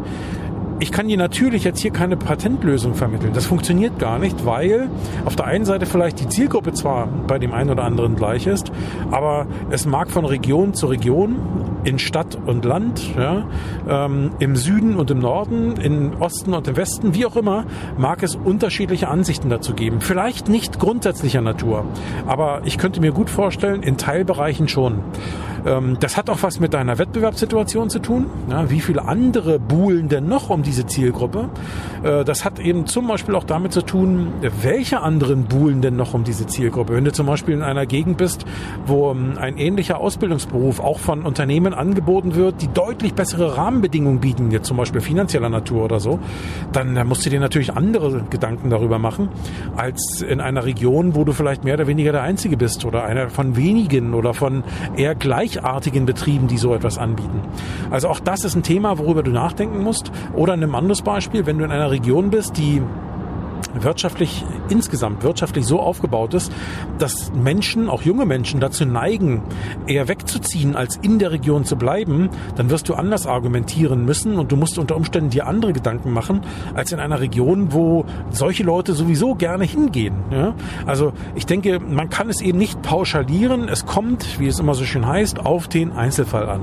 Ich 0.82 0.92
kann 0.92 1.08
dir 1.08 1.18
natürlich 1.18 1.64
jetzt 1.64 1.80
hier 1.80 1.92
keine 1.92 2.18
Patentlösung 2.18 2.96
vermitteln. 2.96 3.34
Das 3.34 3.46
funktioniert 3.46 4.00
gar 4.00 4.18
nicht, 4.18 4.48
weil 4.48 4.90
auf 5.26 5.36
der 5.36 5.46
einen 5.46 5.64
Seite 5.64 5.86
vielleicht 5.86 6.20
die 6.20 6.28
Zielgruppe 6.28 6.74
zwar 6.74 7.06
bei 7.06 7.38
dem 7.38 7.54
einen 7.54 7.70
oder 7.70 7.84
anderen 7.84 8.16
gleich 8.16 8.48
ist, 8.48 8.72
aber 9.12 9.46
es 9.70 9.86
mag 9.86 10.10
von 10.10 10.26
Region 10.26 10.74
zu 10.74 10.88
Region, 10.88 11.36
in 11.84 12.00
Stadt 12.00 12.38
und 12.46 12.66
Land, 12.66 13.16
ja, 13.16 13.46
ähm, 13.88 14.32
im 14.40 14.56
Süden 14.56 14.96
und 14.96 15.12
im 15.12 15.20
Norden, 15.20 15.78
im 15.78 16.14
Osten 16.20 16.54
und 16.54 16.68
im 16.68 16.78
Westen, 16.78 17.14
wie 17.14 17.26
auch 17.26 17.36
immer, 17.36 17.66
mag 17.98 18.24
es 18.24 18.36
unterschiedliche 18.36 19.08
Ansichten 19.08 19.50
dazu 19.50 19.74
geben. 19.74 20.02
Vielleicht 20.02 20.48
nicht 20.48 20.80
grundsätzlicher 20.80 21.42
Natur, 21.42 21.86
aber 22.28 22.62
ich 22.66 22.78
könnte 22.78 23.02
mir 23.02 23.12
gut 23.12 23.30
vorstellen, 23.30 23.84
in 23.84 23.98
Teilbereichen 23.98 24.68
schon. 24.68 25.00
Ähm, 25.66 25.98
das 26.00 26.18
hat 26.18 26.30
auch 26.30 26.44
was 26.44 26.60
mit 26.60 26.74
deiner 26.74 26.98
Wettbewerbssituation 26.98 27.90
zu 27.90 28.00
tun. 28.00 28.28
Ja, 28.50 28.70
wie 28.70 28.80
viele 28.80 29.04
andere 29.04 29.60
buhlen 29.60 30.10
denn 30.10 30.28
noch 30.28 30.50
um 30.50 30.64
diese 30.72 30.86
Zielgruppe? 30.86 31.50
Äh, 32.04 32.24
das 32.24 32.46
hat 32.46 32.60
eben 32.60 32.88
zum 32.88 33.08
Beispiel 33.08 33.36
auch 33.36 33.44
damit 33.44 33.74
zu 33.74 33.82
tun, 33.82 34.34
welche 34.62 35.02
anderen 35.02 35.44
buhlen 35.44 35.82
denn 35.82 35.96
noch 35.96 36.14
um 36.14 36.24
diese 36.24 36.48
Zielgruppe? 36.48 36.96
Wenn 36.96 37.06
du 37.06 37.12
zum 37.12 37.28
Beispiel 37.28 37.54
in 37.54 37.62
einer 37.62 37.86
Gegend 37.86 38.18
bist, 38.18 38.46
wo 38.86 39.12
ähm, 39.12 39.34
ein 39.40 39.58
ähnlicher 39.58 40.00
Ausbildungsberuf 40.00 40.80
auch 40.80 41.00
von 41.00 41.24
Unternehmen 41.24 41.74
angeboten 41.74 42.36
wird, 42.36 42.62
die 42.62 42.70
deutlich 42.70 43.14
bessere 43.14 43.58
Rahmenbedingungen 43.58 44.20
bieten, 44.20 44.50
jetzt 44.52 44.68
zum 44.68 44.78
Beispiel 44.78 45.02
finanzieller 45.02 45.50
Natur 45.50 45.84
oder 45.84 46.00
so, 46.00 46.20
dann 46.72 47.08
musst 47.08 47.26
du 47.26 47.30
dir 47.30 47.40
natürlich 47.40 47.74
andere 47.74 48.24
Gedanken 48.30 48.70
darüber 48.70 48.98
machen, 48.98 49.30
als 49.76 50.22
in 50.28 50.40
einer 50.40 50.66
Region, 50.66 51.16
wo 51.16 51.24
du 51.24 51.34
vielleicht 51.34 51.64
mehr 51.64 51.76
oder 51.76 51.88
weniger 51.88 52.12
der 52.12 52.24
Einzige 52.24 52.58
bist 52.58 52.86
oder 52.86 53.04
einer 53.04 53.30
von 53.30 53.56
wenigen 53.56 54.14
oder 54.14 54.34
von 54.34 54.64
eher 54.96 55.14
gleich 55.14 55.52
gleichartigen 55.52 56.06
Betrieben, 56.06 56.48
die 56.48 56.58
so 56.58 56.74
etwas 56.74 56.98
anbieten. 56.98 57.42
Also 57.90 58.10
auch 58.10 58.20
das 58.20 58.44
ist 58.44 58.56
ein 58.56 58.64
Thema, 58.64 58.98
worüber 58.98 59.24
du 59.24 59.32
nachdenken 59.32 59.84
musst. 59.84 60.12
Oder 60.34 60.54
ein 60.64 60.76
anderes 60.76 61.02
Beispiel, 61.02 61.46
wenn 61.46 61.58
du 61.58 61.64
in 61.64 61.72
einer 61.72 61.92
Region 61.92 62.30
bist, 62.30 62.58
die 62.58 62.82
wirtschaftlich 63.74 64.44
insgesamt 64.70 65.24
wirtschaftlich 65.24 65.66
so 65.66 65.80
aufgebaut 65.80 66.34
ist, 66.34 66.52
dass 66.98 67.32
Menschen, 67.34 67.90
auch 67.90 68.02
junge 68.02 68.26
Menschen, 68.26 68.60
dazu 68.60 68.86
neigen, 68.86 69.44
eher 69.88 70.08
wegzuziehen, 70.08 70.76
als 70.76 70.98
in 70.98 71.20
der 71.20 71.32
Region 71.32 71.66
zu 71.66 71.76
bleiben, 71.76 72.30
dann 72.56 72.70
wirst 72.70 72.90
du 72.90 72.96
anders 72.96 73.28
argumentieren 73.28 74.06
müssen 74.06 74.38
und 74.38 74.52
du 74.52 74.56
musst 74.56 74.78
unter 74.78 74.96
Umständen 74.96 75.30
dir 75.30 75.48
andere 75.48 75.74
Gedanken 75.74 76.12
machen, 76.12 76.42
als 76.74 76.92
in 76.92 77.00
einer 77.00 77.20
Region, 77.20 77.74
wo 77.74 78.06
solche 78.30 78.64
Leute 78.64 78.94
sowieso 78.94 79.36
gerne 79.36 79.64
hingehen. 79.64 80.16
Ja? 80.32 80.54
Also 80.86 81.14
ich 81.36 81.46
denke, 81.46 81.80
man 81.80 82.10
kann 82.10 82.30
es 82.30 82.42
eben 82.42 82.58
nicht 82.58 82.82
pauschalieren. 82.82 83.68
Es 83.68 83.86
kommt, 83.86 84.40
wie 84.40 84.48
es 84.48 84.60
immer 84.60 84.74
so 84.74 84.86
schön 84.86 85.06
heißt, 85.06 85.46
auf 85.46 85.68
den 85.68 85.92
Einzelfall 85.92 86.50
an. 86.50 86.62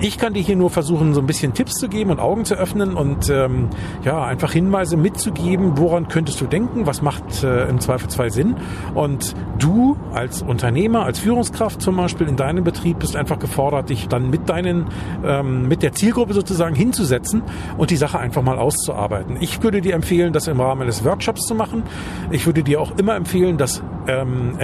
Ich 0.00 0.18
kann 0.18 0.34
dir 0.34 0.42
hier 0.42 0.56
nur 0.56 0.70
versuchen, 0.70 1.14
so 1.14 1.20
ein 1.20 1.26
bisschen 1.26 1.54
Tipps 1.54 1.74
zu 1.74 1.88
geben 1.88 2.10
und 2.10 2.20
Augen 2.20 2.44
zu 2.44 2.54
öffnen 2.54 2.94
und 2.94 3.30
ähm, 3.30 3.68
ja, 4.04 4.24
einfach 4.24 4.52
Hinweise 4.52 4.96
mitzugeben, 4.96 5.78
woran 5.78 6.08
könntest 6.08 6.35
würdest 6.36 6.42
du 6.42 6.46
denken, 6.46 6.86
was 6.86 7.02
macht 7.02 7.42
äh, 7.42 7.68
im 7.68 7.80
Zweifelsfall 7.80 8.30
Sinn. 8.30 8.56
Und 8.94 9.34
du 9.58 9.96
als 10.12 10.42
Unternehmer, 10.42 11.04
als 11.04 11.18
Führungskraft 11.18 11.80
zum 11.80 11.96
Beispiel 11.96 12.28
in 12.28 12.36
deinem 12.36 12.64
Betrieb 12.64 12.98
bist 12.98 13.16
einfach 13.16 13.38
gefordert, 13.38 13.88
dich 13.88 14.08
dann 14.08 14.28
mit 14.28 14.48
deinen, 14.48 14.86
ähm, 15.24 15.66
mit 15.68 15.82
der 15.82 15.92
Zielgruppe 15.92 16.34
sozusagen 16.34 16.74
hinzusetzen 16.74 17.42
und 17.78 17.90
die 17.90 17.96
Sache 17.96 18.18
einfach 18.18 18.42
mal 18.42 18.58
auszuarbeiten. 18.58 19.38
Ich 19.40 19.62
würde 19.62 19.80
dir 19.80 19.94
empfehlen, 19.94 20.32
das 20.32 20.46
im 20.46 20.60
Rahmen 20.60 20.82
eines 20.82 21.04
Workshops 21.04 21.46
zu 21.46 21.54
machen. 21.54 21.84
Ich 22.30 22.44
würde 22.46 22.62
dir 22.62 22.80
auch 22.80 22.92
immer 22.98 23.16
empfehlen, 23.16 23.56
das, 23.56 23.82
ähm, 24.08 24.56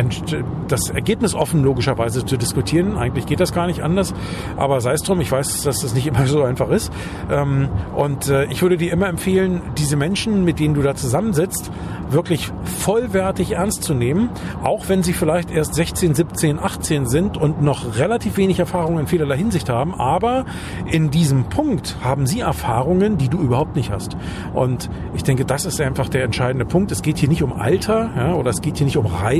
das 0.68 0.90
Ergebnis 0.90 1.34
offen 1.34 1.62
logischerweise 1.62 2.24
zu 2.24 2.36
diskutieren. 2.36 2.96
Eigentlich 2.96 3.26
geht 3.26 3.40
das 3.40 3.52
gar 3.52 3.66
nicht 3.66 3.82
anders, 3.82 4.14
aber 4.56 4.80
sei 4.80 4.92
es 4.92 5.02
drum, 5.02 5.20
ich 5.20 5.30
weiß, 5.30 5.62
dass 5.62 5.80
das 5.80 5.94
nicht 5.94 6.06
immer 6.12 6.26
so 6.26 6.42
einfach 6.42 6.70
ist. 6.70 6.92
Ähm, 7.30 7.68
und 7.94 8.28
äh, 8.28 8.44
ich 8.46 8.62
würde 8.62 8.76
dir 8.76 8.92
immer 8.92 9.08
empfehlen, 9.08 9.60
diese 9.78 9.96
Menschen, 9.96 10.44
mit 10.44 10.58
denen 10.58 10.74
du 10.74 10.82
da 10.82 10.94
zusammensitzt, 10.94 11.70
wirklich 12.10 12.50
vollwertig 12.64 13.52
ernst 13.52 13.82
zu 13.82 13.94
nehmen, 13.94 14.30
auch 14.62 14.88
wenn 14.88 15.02
sie 15.02 15.12
vielleicht 15.12 15.50
erst 15.50 15.74
16, 15.74 16.14
17, 16.14 16.58
18 16.58 17.06
sind 17.06 17.36
und 17.36 17.62
noch 17.62 17.96
relativ 17.96 18.36
wenig 18.36 18.58
Erfahrung 18.58 18.98
in 18.98 19.06
vielerlei 19.06 19.36
Hinsicht 19.36 19.68
haben, 19.68 19.94
aber 19.94 20.44
in 20.90 21.10
diesem 21.10 21.44
Punkt 21.44 21.96
haben 22.02 22.26
sie 22.26 22.40
Erfahrungen, 22.40 23.16
die 23.18 23.28
du 23.28 23.38
überhaupt 23.38 23.76
nicht 23.76 23.90
hast. 23.90 24.16
Und 24.52 24.90
ich 25.14 25.24
denke, 25.24 25.44
das 25.44 25.64
ist 25.64 25.80
einfach 25.80 26.08
der 26.08 26.24
entscheidende 26.24 26.64
Punkt. 26.64 26.92
Es 26.92 27.02
geht 27.02 27.18
hier 27.18 27.28
nicht 27.28 27.42
um 27.42 27.52
Alter 27.52 28.10
ja, 28.16 28.34
oder 28.34 28.50
es 28.50 28.60
geht 28.60 28.76
hier 28.76 28.84
nicht 28.84 28.98
um 28.98 29.06
Reife. 29.06 29.31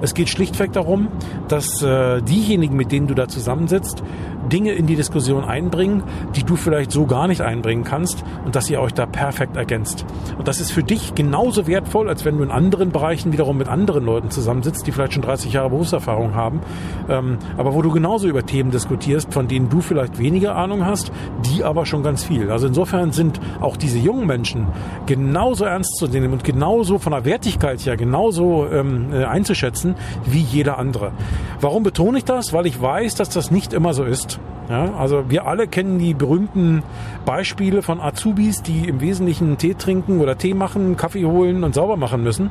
Es 0.00 0.14
geht 0.14 0.28
schlichtweg 0.28 0.72
darum, 0.72 1.08
dass 1.48 1.82
äh, 1.82 2.22
diejenigen, 2.22 2.76
mit 2.76 2.92
denen 2.92 3.06
du 3.06 3.14
da 3.14 3.28
zusammensitzt, 3.28 4.02
Dinge 4.48 4.72
in 4.72 4.86
die 4.86 4.96
Diskussion 4.96 5.44
einbringen, 5.44 6.02
die 6.36 6.42
du 6.42 6.56
vielleicht 6.56 6.90
so 6.90 7.06
gar 7.06 7.28
nicht 7.28 7.40
einbringen 7.40 7.84
kannst 7.84 8.24
und 8.44 8.56
dass 8.56 8.68
ihr 8.70 8.80
euch 8.80 8.94
da 8.94 9.06
perfekt 9.06 9.56
ergänzt. 9.56 10.04
Und 10.36 10.48
das 10.48 10.60
ist 10.60 10.72
für 10.72 10.82
dich 10.82 11.14
genauso 11.14 11.66
wertvoll, 11.66 12.08
als 12.08 12.24
wenn 12.24 12.38
du 12.38 12.44
in 12.44 12.50
anderen 12.50 12.90
Bereichen 12.90 13.32
wiederum 13.32 13.58
mit 13.58 13.68
anderen 13.68 14.04
Leuten 14.04 14.30
zusammensitzt, 14.30 14.86
die 14.86 14.92
vielleicht 14.92 15.14
schon 15.14 15.22
30 15.22 15.52
Jahre 15.52 15.70
Berufserfahrung 15.70 16.34
haben, 16.34 16.60
ähm, 17.08 17.38
aber 17.56 17.74
wo 17.74 17.82
du 17.82 17.90
genauso 17.92 18.28
über 18.28 18.44
Themen 18.44 18.70
diskutierst, 18.70 19.32
von 19.32 19.48
denen 19.48 19.68
du 19.68 19.80
vielleicht 19.80 20.18
weniger 20.18 20.56
Ahnung 20.56 20.84
hast, 20.84 21.12
die 21.44 21.64
aber 21.64 21.86
schon 21.86 22.02
ganz 22.02 22.24
viel. 22.24 22.50
Also 22.50 22.66
insofern 22.66 23.12
sind 23.12 23.40
auch 23.60 23.76
diese 23.76 23.98
jungen 23.98 24.26
Menschen 24.26 24.66
genauso 25.06 25.64
ernst 25.64 25.96
zu 25.96 26.06
nehmen 26.06 26.32
und 26.32 26.44
genauso 26.44 26.98
von 26.98 27.12
der 27.12 27.24
Wertigkeit 27.24 27.84
her 27.84 27.96
genauso 27.96 28.66
ähm, 28.70 29.12
äh, 29.12 29.24
einzuschätzen 29.24 29.94
wie 30.24 30.40
jeder 30.40 30.78
andere. 30.78 31.12
Warum 31.60 31.82
betone 31.82 32.18
ich 32.18 32.24
das? 32.24 32.52
Weil 32.52 32.66
ich 32.66 32.80
weiß, 32.80 33.14
dass 33.16 33.28
das 33.28 33.50
nicht 33.50 33.72
immer 33.72 33.94
so 33.94 34.04
ist. 34.04 34.37
Ja, 34.68 34.94
also 34.98 35.30
wir 35.30 35.46
alle 35.46 35.66
kennen 35.66 35.98
die 35.98 36.12
berühmten 36.12 36.82
Beispiele 37.24 37.80
von 37.80 38.00
Azubis, 38.00 38.62
die 38.62 38.86
im 38.86 39.00
Wesentlichen 39.00 39.56
Tee 39.56 39.74
trinken 39.74 40.20
oder 40.20 40.36
Tee 40.36 40.52
machen, 40.52 40.96
Kaffee 40.98 41.24
holen 41.24 41.64
und 41.64 41.74
sauber 41.74 41.96
machen 41.96 42.22
müssen, 42.22 42.50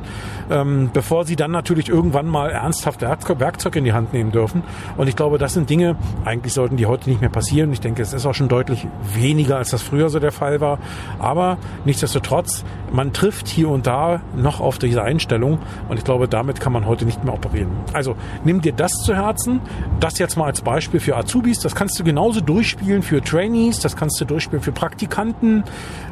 ähm, 0.50 0.90
bevor 0.92 1.24
sie 1.24 1.36
dann 1.36 1.52
natürlich 1.52 1.88
irgendwann 1.88 2.26
mal 2.26 2.50
ernsthaft 2.50 3.02
Werkzeug 3.02 3.76
in 3.76 3.84
die 3.84 3.92
Hand 3.92 4.12
nehmen 4.12 4.32
dürfen. 4.32 4.64
Und 4.96 5.08
ich 5.08 5.14
glaube, 5.14 5.38
das 5.38 5.54
sind 5.54 5.70
Dinge, 5.70 5.94
eigentlich 6.24 6.54
sollten 6.54 6.76
die 6.76 6.86
heute 6.86 7.08
nicht 7.08 7.20
mehr 7.20 7.30
passieren. 7.30 7.72
Ich 7.72 7.80
denke, 7.80 8.02
es 8.02 8.12
ist 8.12 8.26
auch 8.26 8.34
schon 8.34 8.48
deutlich 8.48 8.88
weniger, 9.14 9.58
als 9.58 9.70
das 9.70 9.82
früher 9.82 10.08
so 10.08 10.18
der 10.18 10.32
Fall 10.32 10.60
war. 10.60 10.78
Aber 11.20 11.58
nichtsdestotrotz, 11.84 12.64
man 12.92 13.12
trifft 13.12 13.46
hier 13.46 13.68
und 13.68 13.86
da 13.86 14.22
noch 14.36 14.60
auf 14.60 14.78
diese 14.78 15.02
Einstellung 15.02 15.58
und 15.88 15.98
ich 15.98 16.04
glaube, 16.04 16.26
damit 16.26 16.60
kann 16.60 16.72
man 16.72 16.86
heute 16.86 17.04
nicht 17.04 17.22
mehr 17.22 17.34
operieren. 17.34 17.70
Also 17.92 18.16
nimm 18.44 18.60
dir 18.60 18.72
das 18.72 18.92
zu 19.04 19.14
Herzen. 19.14 19.60
Das 20.00 20.18
jetzt 20.18 20.36
mal 20.36 20.46
als 20.46 20.62
Beispiel 20.62 21.00
für 21.00 21.16
Azubis. 21.16 21.60
Das 21.60 21.74
kannst 21.78 21.96
du 22.00 22.02
genauso 22.02 22.40
durchspielen 22.40 23.04
für 23.04 23.22
Trainees, 23.22 23.78
das 23.78 23.94
kannst 23.94 24.20
du 24.20 24.24
durchspielen 24.24 24.60
für 24.60 24.72
Praktikanten, 24.72 25.62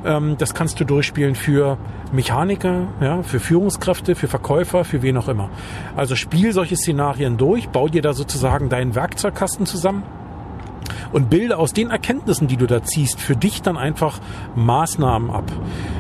ähm, 0.05 0.37
das 0.39 0.55
kannst 0.55 0.79
du 0.79 0.85
durchspielen 0.85 1.35
für 1.35 1.77
Mechaniker, 2.13 2.87
ja, 3.01 3.25
für 3.25 3.41
Führungskräfte, 3.41 4.15
für 4.15 4.29
Verkäufer, 4.29 4.85
für 4.85 5.03
wen 5.03 5.17
auch 5.17 5.27
immer. 5.27 5.51
Also 5.97 6.15
spiel 6.15 6.53
solche 6.53 6.77
Szenarien 6.77 7.37
durch, 7.37 7.69
bau 7.71 7.89
dir 7.89 8.01
da 8.01 8.13
sozusagen 8.13 8.69
deinen 8.69 8.95
Werkzeugkasten 8.95 9.67
zusammen 9.67 10.05
und 11.13 11.31
bilde 11.31 11.59
aus 11.59 11.73
den 11.73 11.91
Erkenntnissen, 11.91 12.49
die 12.49 12.57
du 12.57 12.67
da 12.67 12.83
ziehst, 12.83 13.21
für 13.21 13.37
dich 13.37 13.63
dann 13.63 13.77
einfach 13.77 14.19
Maßnahmen 14.55 15.31
ab. 15.31 15.51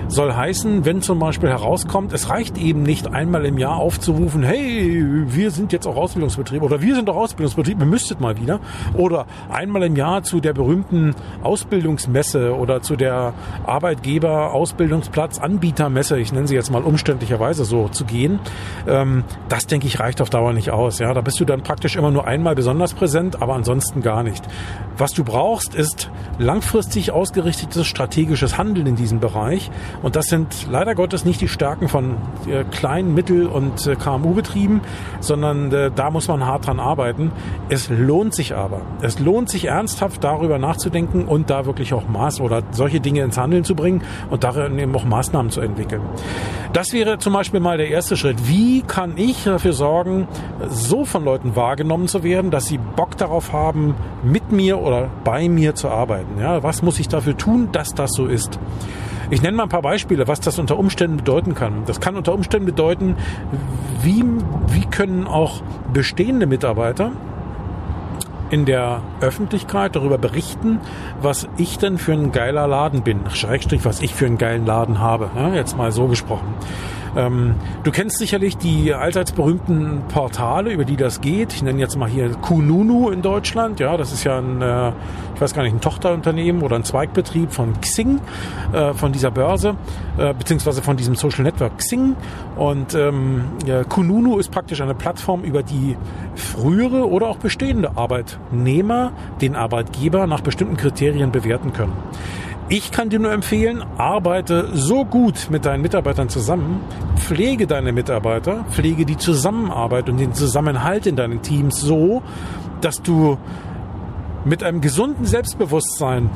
Soll 0.09 0.33
heißen, 0.33 0.85
wenn 0.85 1.03
zum 1.03 1.19
Beispiel 1.19 1.49
herauskommt, 1.49 2.13
es 2.13 2.31
reicht 2.31 2.59
eben 2.59 2.83
nicht 2.83 3.13
einmal 3.13 3.45
im 3.45 3.59
Jahr 3.59 3.77
aufzurufen, 3.77 4.43
hey, 4.43 5.05
wir 5.27 5.51
sind 5.51 5.73
jetzt 5.73 5.87
auch 5.87 5.97
Ausbildungsbetrieb 5.97 6.63
oder 6.63 6.81
wir 6.81 6.95
sind 6.95 7.11
auch 7.11 7.17
Ausbildungsbetrieb, 7.17 7.81
ihr 7.81 7.87
müsstet 7.87 8.21
mal 8.21 8.37
wieder. 8.41 8.61
Oder 8.95 9.27
einmal 9.51 9.83
im 9.83 9.97
Jahr 9.97 10.23
zu 10.23 10.41
der 10.41 10.53
berühmten 10.53 11.15
Ausbildungsmesse 11.43 12.55
oder 12.57 12.83
zu 12.83 12.97
der 12.97 13.35
Arbeitgeber 13.67 14.53
Ausbildungsplatz 14.53 15.39
Anbietermesse, 15.39 16.19
ich 16.19 16.33
nenne 16.33 16.47
sie 16.47 16.55
jetzt 16.55 16.71
mal 16.71 16.83
umständlicherweise 16.83 17.65
so, 17.65 17.89
zu 17.89 18.05
gehen. 18.05 18.39
Ähm, 18.87 19.25
das 19.49 19.67
denke 19.67 19.87
ich 19.87 19.99
reicht 19.99 20.21
auf 20.21 20.31
Dauer 20.31 20.53
nicht 20.53 20.71
aus. 20.71 20.99
Ja, 20.99 21.13
da 21.15 21.21
bist 21.21 21.41
du 21.41 21.45
dann 21.45 21.63
praktisch 21.63 21.97
immer 21.97 22.11
nur 22.11 22.27
einmal 22.27 22.55
besonders 22.55 22.95
präsent, 22.95 23.43
aber 23.43 23.55
ansonsten 23.55 24.03
gar 24.03 24.23
nicht. 24.23 24.45
Was 24.99 25.12
du 25.12 25.25
brauchst, 25.25 25.75
ist 25.75 26.11
langfristig 26.38 27.11
ausgerichtetes 27.11 27.87
strategisches 27.87 28.57
Handeln 28.57 28.87
in 28.87 28.97
diesem 28.97 29.21
Bereich. 29.21 29.71
Und 30.03 30.17
das 30.17 30.29
sind 30.29 30.67
leider 30.71 30.95
Gottes 30.95 31.26
nicht 31.26 31.41
die 31.43 31.49
Stärken 31.49 31.88
von 31.88 32.17
äh, 32.49 32.65
kleinen, 32.65 33.15
mittel- 33.15 33.47
und 33.47 33.87
äh, 33.87 33.95
KMU-Betrieben, 33.95 34.81
sondern 35.21 35.71
äh, 35.71 35.91
da 35.95 36.11
muss 36.11 36.29
man 36.29 36.47
hart 36.47 36.67
dran 36.67 36.81
arbeiten. 36.81 37.31
Es 37.69 37.91
lohnt 37.91 38.35
sich 38.35 38.55
aber. 38.55 38.81
Es 39.03 39.19
lohnt 39.19 39.50
sich 39.50 39.67
ernsthaft 39.67 40.25
darüber 40.25 40.59
nachzudenken 40.59 41.26
und 41.26 41.50
da 41.50 41.67
wirklich 41.67 41.93
auch 41.93 42.09
Maß 42.09 42.41
oder 42.41 42.62
solche 42.71 43.00
Dinge 43.00 43.21
ins 43.23 43.37
Handeln 43.37 43.65
zu 43.65 43.75
bringen 43.75 44.03
und 44.31 44.45
darin 44.45 44.79
eben 44.79 44.95
auch 44.97 45.05
Maßnahmen 45.05 45.50
zu 45.50 45.61
entwickeln. 45.61 46.03
Das 46.73 46.93
wäre 46.93 47.19
zum 47.19 47.33
Beispiel 47.33 47.61
mal 47.61 47.76
der 47.76 47.88
erste 47.88 48.17
Schritt. 48.17 48.49
Wie 48.49 48.83
kann 48.83 49.17
ich 49.17 49.45
dafür 49.45 49.73
sorgen, 49.73 50.29
so 50.69 51.05
von 51.05 51.25
Leuten 51.25 51.55
wahrgenommen 51.57 52.09
zu 52.09 52.23
werden, 52.23 52.50
dass 52.50 52.67
sie 52.67 52.79
Bock 52.79 53.17
darauf 53.17 53.53
haben, 53.53 53.95
mit 54.23 54.53
mir 54.53 54.79
oder 54.87 55.11
bei 55.25 55.49
mir 55.49 55.75
zu 55.75 55.88
arbeiten? 55.88 56.40
Ja, 56.40 56.62
was 56.62 56.83
muss 56.83 56.99
ich 56.99 57.09
dafür 57.09 57.37
tun, 57.37 57.71
dass 57.73 57.95
das 57.95 58.12
so 58.12 58.26
ist? 58.26 58.59
Ich 59.28 59.43
nenne 59.43 59.57
mal 59.57 59.64
ein 59.64 59.69
paar 59.69 59.83
Beispiele, 59.83 60.28
was 60.28 60.40
das 60.40 60.59
unter 60.59 60.78
Umständen 60.78 61.16
bedeuten 61.16 61.55
kann. 61.55 61.83
Das 61.87 62.00
kann 62.00 62.16
unter 62.16 62.33
Umständen 62.33 62.66
bedeuten, 62.66 63.16
wie, 64.02 64.25
wie 64.69 64.85
können 64.87 65.26
auch 65.26 65.62
bestehende 65.93 66.47
Mitarbeiter 66.47 67.11
in 68.50 68.64
der 68.64 69.00
Öffentlichkeit 69.21 69.97
darüber 69.97 70.19
berichten, 70.19 70.81
was 71.21 71.49
ich 71.57 71.78
denn 71.78 71.99
für 71.99 72.12
ein 72.12 72.31
geiler 72.31 72.69
Laden 72.69 73.02
bin. 73.02 73.21
Schrägstrich, 73.31 73.85
was 73.85 74.00
ich 74.00 74.14
für 74.14 74.26
einen 74.26 74.38
geilen 74.38 74.64
Laden 74.64 75.00
habe. 75.00 75.31
Ja, 75.35 75.52
jetzt 75.52 75.76
mal 75.76 75.90
so 75.90 76.07
gesprochen. 76.07 76.55
Ähm, 77.17 77.55
du 77.85 77.91
kennst 77.91 78.19
sicherlich 78.19 78.57
die 78.57 78.95
allseits 78.95 79.33
berühmten 79.33 80.03
Portale, 80.09 80.73
über 80.73 80.85
die 80.85 80.97
das 80.97 81.21
geht. 81.21 81.53
Ich 81.53 81.63
nenne 81.63 81.79
jetzt 81.79 81.97
mal 81.97 82.09
hier 82.09 82.31
Kununu 82.31 83.11
in 83.11 83.23
Deutschland. 83.23 83.81
Ja, 83.81 83.97
das 83.97 84.13
ist 84.13 84.25
ja 84.25 84.39
ein, 84.39 84.63
äh, 84.63 84.93
ich 85.35 85.41
weiß 85.41 85.55
gar 85.55 85.63
nicht, 85.63 85.75
ein 85.75 85.81
Tochterunternehmen 85.81 86.63
oder 86.63 86.77
ein 86.77 86.85
Zweigbetrieb 86.85 87.53
von 87.53 87.81
Xing, 87.81 88.21
äh, 88.73 88.95
von 88.95 89.13
dieser 89.13 89.31
Börse, 89.31 89.77
äh, 90.19 90.35
beziehungsweise 90.35 90.83
von 90.83 90.97
diesem 90.97 91.15
Social 91.15 91.45
Network 91.45 91.79
Xing. 91.79 92.17
Und 92.57 92.95
ähm, 92.95 93.45
ja, 93.67 93.85
Kununu 93.85 94.39
ist 94.39 94.51
praktisch 94.51 94.81
eine 94.81 94.95
Plattform, 94.95 95.43
über 95.43 95.63
die 95.63 95.97
frühere 96.35 97.09
oder 97.09 97.29
auch 97.29 97.39
bestehende 97.39 97.97
Arbeitnehmer 97.97 99.13
den 99.41 99.57
Arbeitgeber 99.57 100.27
nach 100.27 100.41
bestimmten 100.41 100.77
Kriterien 100.77 101.33
bewerten 101.33 101.73
können. 101.73 101.93
Ich 102.69 102.91
kann 102.91 103.11
dir 103.11 103.21
nur 103.21 103.31
empfehlen, 103.31 103.85
arbeite 103.97 104.71
so 104.73 105.05
gut 105.05 105.51
mit 105.51 105.65
deinen 105.65 105.83
Mitarbeitern 105.83 106.29
zusammen, 106.29 106.81
pflege 107.15 107.69
deine 107.69 107.93
Mitarbeiter, 107.93 108.65
pflege 108.71 109.07
die 109.07 109.17
Zusammenarbeit 109.17 110.09
und 110.09 110.19
den 110.19 110.35
Zusammenhalt 110.35 111.07
in 111.07 111.15
deinen 111.15 111.43
Teams 111.43 111.81
so, 111.81 112.25
dass 112.81 113.03
du 113.03 113.39
mit 114.45 114.65
einem 114.65 114.81
gesunden 114.81 115.27
Selbstbewusstsein 115.27 116.29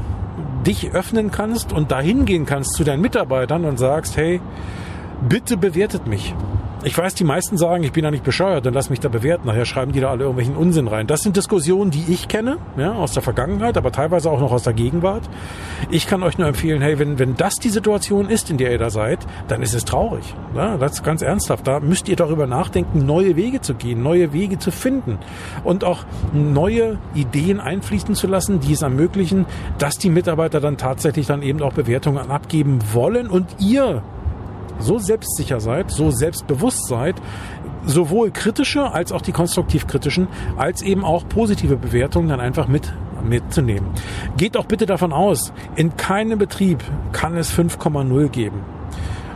dich 0.65 0.93
öffnen 0.93 1.33
kannst 1.33 1.73
und 1.73 1.91
dahin 1.91 2.27
gehen 2.27 2.47
kannst 2.47 2.75
zu 2.75 2.85
deinen 2.85 3.01
Mitarbeitern 3.01 3.65
und 3.65 3.81
sagst, 3.81 4.17
hey, 4.17 4.41
bitte 5.29 5.57
bewertet 5.57 6.07
mich. 6.07 6.33
Ich 6.83 6.97
weiß, 6.97 7.15
die 7.15 7.25
meisten 7.25 7.59
sagen, 7.59 7.85
ich 7.85 7.93
bin 7.93 8.05
ja 8.05 8.11
nicht 8.11 8.25
bescheuert, 8.25 8.65
dann 8.65 8.73
lass 8.73 8.89
mich 8.89 9.01
da 9.01 9.11
bewerten. 9.11 9.47
Nachher 9.47 9.67
schreiben 9.67 9.93
die 9.93 10.01
da 10.01 10.09
alle 10.09 10.23
irgendwelchen 10.23 10.57
Unsinn 10.57 10.89
rein. 10.89 11.07
Das 11.07 11.21
sind 11.21 11.37
Diskussionen, 11.37 11.91
die 11.91 12.05
ich 12.09 12.27
kenne, 12.27 12.57
ja, 12.79 12.95
aus 12.95 13.13
der 13.13 13.23
Vergangenheit, 13.23 13.77
aber 13.77 13.93
teilweise 13.93 14.31
auch 14.31 14.41
noch 14.41 14.51
aus 14.51 14.63
der 14.63 14.73
Gegenwart. 14.73 15.29
Ich 15.91 16.07
kann 16.07 16.23
euch 16.23 16.39
nur 16.39 16.49
empfehlen, 16.49 16.81
hey, 16.81 16.99
wenn, 16.99 17.19
wenn 17.19 17.37
das 17.37 17.57
die 17.57 17.69
Situation 17.69 18.31
ist, 18.31 18.49
in 18.49 18.57
der 18.57 18.73
ihr 18.73 18.79
da 18.79 18.89
seid, 18.89 19.19
dann 19.49 19.61
ist 19.63 19.75
es 19.75 19.85
traurig. 19.85 20.35
Ja, 20.55 20.79
das 20.79 21.03
ganz 21.03 21.21
ernsthaft. 21.21 21.67
Da 21.67 21.81
müsst 21.81 22.09
ihr 22.09 22.17
darüber 22.17 22.47
nachdenken, 22.47 23.05
neue 23.05 23.37
Wege 23.37 23.61
zu 23.61 23.75
gehen, 23.75 24.03
neue 24.03 24.33
Wege 24.33 24.59
zu 24.59 24.71
finden 24.71 25.19
und 25.65 25.85
auch 25.85 26.05
neue 26.33 26.97
Ideen 27.15 27.61
einfließen 27.61 28.15
zu 28.15 28.27
lassen, 28.27 28.61
die 28.61 28.73
es 28.73 28.81
ermöglichen, 28.81 29.45
dass 29.77 29.99
die 29.99 30.09
Mitarbeiter 30.09 30.61
dann 30.61 30.79
tatsächlich 30.79 31.27
dann 31.27 31.43
eben 31.43 31.61
auch 31.61 31.75
Bewertungen 31.75 32.31
abgeben 32.31 32.79
wollen 32.95 33.29
und 33.29 33.57
ihr 33.59 34.03
so 34.81 34.99
selbstsicher 34.99 35.61
seid, 35.61 35.91
so 35.91 36.11
selbstbewusst 36.11 36.87
seid, 36.89 37.17
sowohl 37.85 38.31
kritische 38.31 38.93
als 38.93 39.13
auch 39.13 39.23
die 39.23 39.33
konstruktiv 39.33 39.87
kritischen, 39.87 40.29
als 40.57 40.83
eben 40.83 41.05
auch 41.05 41.29
positive 41.29 41.77
Bewertungen 41.77 42.29
dann 42.29 42.41
einfach 42.41 42.69
mit 42.69 42.93
mitzunehmen. 43.23 43.91
Geht 44.37 44.57
auch 44.57 44.65
bitte 44.65 44.87
davon 44.87 45.13
aus, 45.13 45.53
in 45.77 45.97
keinem 45.97 46.39
Betrieb 46.39 46.83
kann 47.13 47.37
es 47.37 47.53
5,0 47.53 48.29
geben. 48.29 48.63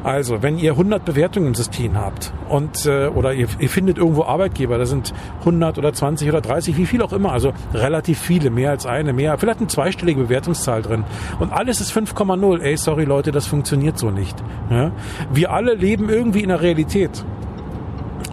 Also, 0.04 0.42
wenn 0.42 0.58
ihr 0.58 0.72
100 0.72 1.02
Bewertungen 1.04 1.48
im 1.48 1.54
System 1.54 1.96
habt 1.96 2.32
und 2.50 2.84
äh, 2.84 3.06
oder 3.06 3.32
ihr, 3.32 3.48
ihr 3.58 3.70
findet 3.70 3.96
irgendwo 3.96 4.24
Arbeitgeber, 4.24 4.76
da 4.76 4.84
sind 4.84 5.14
100 5.40 5.78
oder 5.78 5.94
20 5.94 6.28
oder 6.28 6.42
30, 6.42 6.76
wie 6.76 6.84
viel 6.84 7.00
auch 7.00 7.14
immer, 7.14 7.32
also 7.32 7.54
relativ 7.72 8.18
viele, 8.18 8.50
mehr 8.50 8.70
als 8.70 8.84
eine, 8.84 9.14
mehr, 9.14 9.38
vielleicht 9.38 9.60
eine 9.60 9.68
zweistellige 9.68 10.24
Bewertungszahl 10.24 10.82
drin 10.82 11.04
und 11.40 11.52
alles 11.52 11.80
ist 11.80 11.90
5,0. 11.96 12.60
Ey, 12.60 12.76
sorry 12.76 13.04
Leute, 13.04 13.32
das 13.32 13.46
funktioniert 13.46 13.98
so 13.98 14.10
nicht. 14.10 14.36
Ja? 14.70 14.92
Wir 15.32 15.50
alle 15.50 15.74
leben 15.74 16.10
irgendwie 16.10 16.42
in 16.42 16.50
der 16.50 16.60
Realität. 16.60 17.24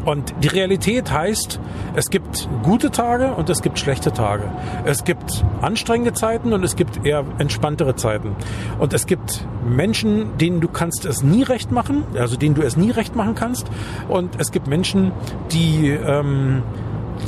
Und 0.06 0.34
die 0.44 0.48
Realität 0.48 1.12
heißt, 1.12 1.60
es 1.96 2.10
gibt 2.10 2.50
gute 2.64 2.92
Tage 2.92 3.34
und 3.34 3.50
es 3.50 3.62
gibt 3.62 3.78
schlechte 3.80 4.12
Tage. 4.12 4.52
Es 4.86 5.04
gibt 5.04 5.44
anstrengende 5.62 6.14
Zeiten 6.14 6.54
und 6.54 6.64
es 6.64 6.76
gibt 6.76 7.06
eher 7.06 7.24
entspanntere 7.38 7.96
Zeiten. 7.96 8.36
Und 8.80 8.94
es 8.94 9.06
gibt 9.06 9.46
Menschen, 9.66 10.38
denen 10.38 10.60
du 10.62 10.68
kannst 10.68 11.06
es 11.06 11.24
nie 11.24 11.44
recht 11.44 11.72
machen, 11.72 12.04
also 12.16 12.36
denen 12.36 12.56
du 12.56 12.62
es 12.62 12.78
nie 12.78 12.92
recht 12.92 13.16
machen 13.16 13.36
kannst. 13.36 13.70
Und 14.10 14.40
es 14.40 14.52
gibt 14.52 14.68
Menschen, 14.68 15.12
die 15.52 15.90
ähm, 15.90 16.64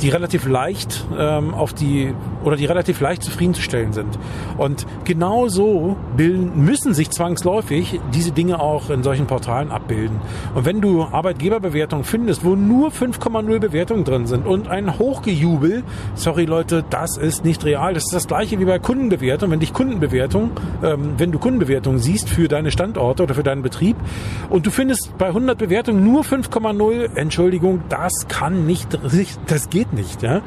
die 0.02 0.08
relativ 0.08 0.46
leicht 0.46 1.06
ähm, 1.18 1.54
auf 1.54 1.72
die 1.72 2.12
oder 2.44 2.56
die 2.56 2.66
relativ 2.66 3.00
leicht 3.00 3.22
zufriedenzustellen 3.22 3.92
sind. 3.92 4.18
Und 4.58 4.86
genau 5.04 5.48
so 5.48 5.96
bilden, 6.16 6.64
müssen 6.64 6.94
sich 6.94 7.10
zwangsläufig 7.10 8.00
diese 8.12 8.32
Dinge 8.32 8.60
auch 8.60 8.90
in 8.90 9.02
solchen 9.02 9.26
Portalen 9.26 9.70
abbilden. 9.70 10.20
Und 10.54 10.64
wenn 10.66 10.80
du 10.80 11.04
Arbeitgeberbewertungen 11.04 12.04
findest, 12.04 12.44
wo 12.44 12.54
nur 12.54 12.90
5,0 12.90 13.58
Bewertungen 13.58 14.04
drin 14.04 14.26
sind 14.26 14.46
und 14.46 14.68
ein 14.68 14.98
Hochgejubel, 14.98 15.82
sorry 16.14 16.44
Leute, 16.44 16.84
das 16.90 17.16
ist 17.16 17.44
nicht 17.44 17.64
real. 17.64 17.94
Das 17.94 18.04
ist 18.04 18.14
das 18.14 18.26
gleiche 18.26 18.58
wie 18.58 18.64
bei 18.64 18.78
Kundenbewertung. 18.78 19.50
Wenn 19.50 19.60
dich 19.60 19.72
Kundenbewertung, 19.72 20.50
ähm, 20.82 21.14
wenn 21.16 21.32
du 21.32 21.38
Kundenbewertungen 21.38 21.98
siehst 21.98 22.28
für 22.28 22.48
deine 22.48 22.70
Standorte 22.70 23.22
oder 23.22 23.34
für 23.34 23.42
deinen 23.42 23.62
Betrieb 23.62 23.96
und 24.50 24.66
du 24.66 24.70
findest 24.70 25.16
bei 25.18 25.28
100 25.28 25.56
Bewertungen 25.56 26.04
nur 26.04 26.22
5,0, 26.22 27.16
Entschuldigung, 27.16 27.82
das 27.88 28.26
kann 28.28 28.66
nicht, 28.66 28.98
das 29.46 29.68
geht 29.74 29.92
nicht. 29.92 30.22
Ja? 30.22 30.40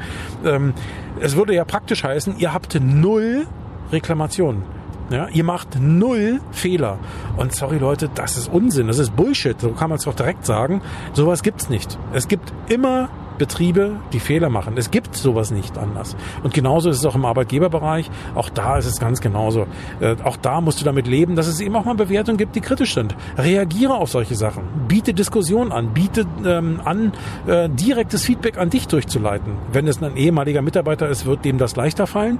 Ähm, 0.44 0.72
es 1.20 1.36
würde 1.36 1.54
ja 1.54 1.64
praktisch 1.64 2.02
heißen, 2.02 2.38
ihr 2.38 2.52
habt 2.52 2.78
null 2.80 3.46
Reklamationen. 3.92 4.62
Ja, 5.10 5.28
ihr 5.28 5.44
macht 5.44 5.80
null 5.80 6.40
Fehler. 6.50 6.98
Und 7.36 7.54
sorry 7.54 7.78
Leute, 7.78 8.10
das 8.14 8.36
ist 8.36 8.52
Unsinn, 8.52 8.88
das 8.88 8.98
ist 8.98 9.14
Bullshit. 9.16 9.58
So 9.58 9.70
kann 9.70 9.88
man 9.88 9.98
es 9.98 10.04
doch 10.04 10.14
direkt 10.14 10.44
sagen. 10.44 10.82
Sowas 11.14 11.42
gibt's 11.42 11.70
nicht. 11.70 11.98
Es 12.12 12.28
gibt 12.28 12.52
immer 12.68 13.08
Betriebe, 13.38 13.92
die 14.12 14.20
Fehler 14.20 14.48
machen. 14.48 14.74
Es 14.76 14.90
gibt 14.90 15.14
sowas 15.14 15.50
nicht 15.50 15.78
anders. 15.78 16.16
Und 16.42 16.54
genauso 16.54 16.90
ist 16.90 16.98
es 16.98 17.06
auch 17.06 17.14
im 17.14 17.24
Arbeitgeberbereich. 17.24 18.10
Auch 18.34 18.50
da 18.50 18.76
ist 18.78 18.86
es 18.86 19.00
ganz 19.00 19.20
genauso. 19.20 19.66
Äh, 20.00 20.16
auch 20.24 20.36
da 20.36 20.60
musst 20.60 20.80
du 20.80 20.84
damit 20.84 21.06
leben, 21.06 21.36
dass 21.36 21.46
es 21.46 21.60
eben 21.60 21.76
auch 21.76 21.84
mal 21.84 21.94
Bewertungen 21.94 22.38
gibt, 22.38 22.56
die 22.56 22.60
kritisch 22.60 22.94
sind. 22.94 23.14
Reagiere 23.36 23.94
auf 23.94 24.10
solche 24.10 24.34
Sachen. 24.34 24.64
Biete 24.88 25.14
Diskussion 25.14 25.72
an. 25.72 25.94
Biete 25.94 26.26
ähm, 26.44 26.80
an, 26.84 27.12
äh, 27.46 27.68
direktes 27.68 28.24
Feedback 28.24 28.58
an 28.58 28.70
dich 28.70 28.88
durchzuleiten. 28.88 29.54
Wenn 29.72 29.86
es 29.86 30.02
ein 30.02 30.16
ehemaliger 30.16 30.62
Mitarbeiter 30.62 31.08
ist, 31.08 31.26
wird 31.26 31.44
dem 31.44 31.58
das 31.58 31.76
leichter 31.76 32.06
fallen. 32.06 32.38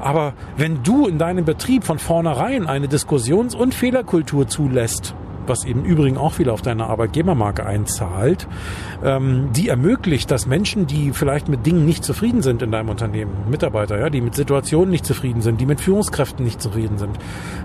Aber 0.00 0.32
wenn 0.56 0.82
du 0.82 1.06
in 1.06 1.18
deinem 1.18 1.44
Betrieb 1.44 1.84
von 1.84 1.98
vornherein 1.98 2.66
eine 2.66 2.88
Diskussions- 2.88 3.54
und 3.54 3.74
Fehlerkultur 3.74 4.48
zulässt, 4.48 5.14
was 5.48 5.64
eben 5.64 5.84
übrigens 5.84 6.18
auch 6.18 6.32
viel 6.32 6.50
auf 6.50 6.62
deine 6.62 6.86
Arbeitgebermarke 6.86 7.64
einzahlt, 7.64 8.46
ähm, 9.04 9.48
die 9.54 9.68
ermöglicht, 9.68 10.30
dass 10.30 10.46
Menschen, 10.46 10.86
die 10.86 11.12
vielleicht 11.12 11.48
mit 11.48 11.66
Dingen 11.66 11.84
nicht 11.84 12.04
zufrieden 12.04 12.42
sind 12.42 12.62
in 12.62 12.70
deinem 12.70 12.88
Unternehmen, 12.88 13.32
Mitarbeiter, 13.50 13.98
ja, 13.98 14.10
die 14.10 14.20
mit 14.20 14.34
Situationen 14.34 14.90
nicht 14.90 15.06
zufrieden 15.06 15.40
sind, 15.40 15.60
die 15.60 15.66
mit 15.66 15.80
Führungskräften 15.80 16.44
nicht 16.44 16.60
zufrieden 16.60 16.98
sind, 16.98 17.18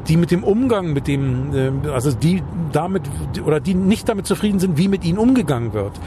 die 0.08 0.18
mit 0.18 0.32
dem 0.32 0.44
Umgang 0.44 0.94
mit 0.94 1.08
dem, 1.08 1.54
äh, 1.54 1.90
also 1.90 2.12
die 2.12 2.44
damit 2.72 3.04
oder 3.46 3.60
die 3.60 3.74
nicht 3.74 4.10
damit 4.10 4.25
zufrieden 4.28 4.60
sind, 4.60 4.78
wie 4.78 4.88
mit 4.88 5.06
ihnen 5.06 5.18
umgegangen 5.18 5.74
wird, 5.74 6.00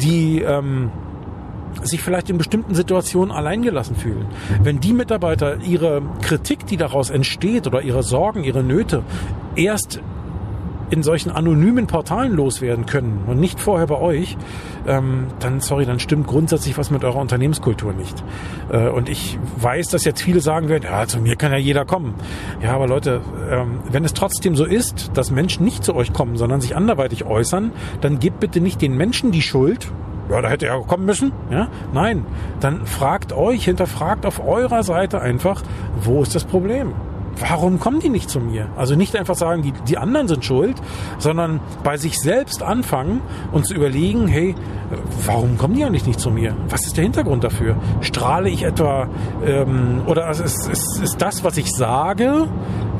die 0.00 0.40
ähm, 0.40 0.90
sich 1.82 2.02
vielleicht 2.02 2.30
in 2.30 2.38
bestimmten 2.38 2.74
Situationen 2.74 3.34
alleingelassen 3.34 3.96
fühlen. 3.96 4.26
Wenn 4.62 4.80
die 4.80 4.92
Mitarbeiter 4.92 5.58
ihre 5.62 6.02
Kritik, 6.22 6.66
die 6.66 6.76
daraus 6.76 7.10
entsteht, 7.10 7.66
oder 7.66 7.82
ihre 7.82 8.02
Sorgen, 8.02 8.44
ihre 8.44 8.62
Nöte 8.62 9.02
erst 9.54 10.00
in 10.90 11.02
solchen 11.02 11.30
anonymen 11.30 11.86
Portalen 11.86 12.32
loswerden 12.32 12.86
können 12.86 13.24
und 13.26 13.38
nicht 13.38 13.60
vorher 13.60 13.86
bei 13.86 13.98
euch, 13.98 14.36
ähm, 14.86 15.26
dann, 15.40 15.60
sorry, 15.60 15.84
dann 15.84 16.00
stimmt 16.00 16.26
grundsätzlich 16.26 16.78
was 16.78 16.90
mit 16.90 17.04
eurer 17.04 17.18
Unternehmenskultur 17.18 17.92
nicht. 17.92 18.24
Äh, 18.70 18.88
und 18.88 19.08
ich 19.08 19.38
weiß, 19.58 19.88
dass 19.88 20.04
jetzt 20.04 20.22
viele 20.22 20.40
sagen 20.40 20.68
werden, 20.68 20.84
ja, 20.84 21.06
zu 21.06 21.20
mir 21.20 21.36
kann 21.36 21.52
ja 21.52 21.58
jeder 21.58 21.84
kommen. 21.84 22.14
Ja, 22.62 22.74
aber 22.74 22.86
Leute, 22.86 23.20
ähm, 23.50 23.80
wenn 23.90 24.04
es 24.04 24.14
trotzdem 24.14 24.56
so 24.56 24.64
ist, 24.64 25.10
dass 25.14 25.30
Menschen 25.30 25.64
nicht 25.64 25.84
zu 25.84 25.94
euch 25.94 26.12
kommen, 26.12 26.36
sondern 26.36 26.60
sich 26.60 26.76
anderweitig 26.76 27.24
äußern, 27.24 27.72
dann 28.00 28.18
gebt 28.18 28.40
bitte 28.40 28.60
nicht 28.60 28.80
den 28.80 28.96
Menschen 28.96 29.32
die 29.32 29.42
Schuld, 29.42 29.92
ja, 30.30 30.42
da 30.42 30.48
hätte 30.48 30.66
er 30.66 30.80
kommen 30.82 31.06
müssen. 31.06 31.32
Ja? 31.50 31.68
Nein, 31.92 32.26
dann 32.60 32.86
fragt 32.86 33.32
euch, 33.32 33.64
hinterfragt 33.64 34.26
auf 34.26 34.46
eurer 34.46 34.82
Seite 34.82 35.20
einfach, 35.20 35.62
wo 36.02 36.22
ist 36.22 36.34
das 36.34 36.44
Problem? 36.44 36.92
Warum 37.40 37.78
kommen 37.78 38.00
die 38.00 38.08
nicht 38.08 38.30
zu 38.30 38.40
mir? 38.40 38.68
Also 38.76 38.94
nicht 38.94 39.16
einfach 39.16 39.34
sagen, 39.34 39.62
die, 39.62 39.72
die 39.72 39.98
anderen 39.98 40.28
sind 40.28 40.44
schuld, 40.44 40.76
sondern 41.18 41.60
bei 41.82 41.96
sich 41.96 42.18
selbst 42.18 42.62
anfangen 42.62 43.20
und 43.52 43.66
zu 43.66 43.74
überlegen, 43.74 44.26
hey, 44.28 44.54
warum 45.26 45.58
kommen 45.58 45.74
die 45.74 45.84
eigentlich 45.84 46.06
nicht 46.06 46.20
zu 46.20 46.30
mir? 46.30 46.56
Was 46.68 46.86
ist 46.86 46.96
der 46.96 47.04
Hintergrund 47.04 47.44
dafür? 47.44 47.76
Strahle 48.00 48.48
ich 48.48 48.62
etwa, 48.62 49.08
ähm, 49.46 50.02
oder 50.06 50.30
ist, 50.30 50.40
ist, 50.40 51.00
ist 51.02 51.16
das, 51.20 51.44
was 51.44 51.56
ich 51.56 51.70
sage, 51.70 52.48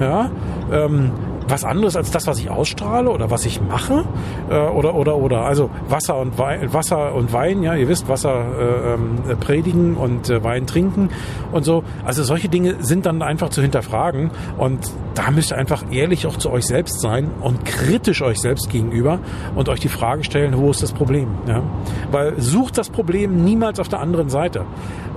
ja, 0.00 0.30
ähm, 0.70 1.10
was 1.48 1.64
anderes 1.64 1.96
als 1.96 2.10
das, 2.10 2.26
was 2.26 2.38
ich 2.38 2.50
ausstrahle 2.50 3.10
oder 3.10 3.30
was 3.30 3.44
ich 3.46 3.60
mache 3.60 4.04
äh, 4.50 4.54
oder 4.54 4.94
oder 4.94 5.16
oder 5.16 5.44
also 5.44 5.70
Wasser 5.88 6.16
und 6.18 6.38
Wein, 6.38 6.72
Wasser 6.72 7.14
und 7.14 7.32
Wein, 7.32 7.62
ja, 7.62 7.74
ihr 7.74 7.88
wisst, 7.88 8.08
Wasser 8.08 8.44
äh, 8.58 9.32
äh, 9.32 9.36
predigen 9.36 9.96
und 9.96 10.30
äh, 10.30 10.42
Wein 10.42 10.66
trinken 10.66 11.10
und 11.52 11.64
so. 11.64 11.84
Also 12.04 12.22
solche 12.22 12.48
Dinge 12.48 12.76
sind 12.80 13.06
dann 13.06 13.22
einfach 13.22 13.50
zu 13.50 13.62
hinterfragen 13.62 14.30
und 14.56 14.90
da 15.14 15.30
müsst 15.30 15.52
ihr 15.52 15.58
einfach 15.58 15.84
ehrlich 15.90 16.26
auch 16.26 16.36
zu 16.36 16.50
euch 16.50 16.66
selbst 16.66 17.00
sein 17.00 17.30
und 17.40 17.64
kritisch 17.64 18.22
euch 18.22 18.38
selbst 18.38 18.70
gegenüber 18.70 19.18
und 19.56 19.68
euch 19.68 19.80
die 19.80 19.88
Frage 19.88 20.24
stellen, 20.24 20.56
wo 20.56 20.70
ist 20.70 20.82
das 20.82 20.92
Problem? 20.92 21.28
Ja? 21.46 21.62
Weil 22.10 22.40
sucht 22.40 22.78
das 22.78 22.90
Problem 22.90 23.44
niemals 23.44 23.80
auf 23.80 23.88
der 23.88 24.00
anderen 24.00 24.28
Seite. 24.28 24.64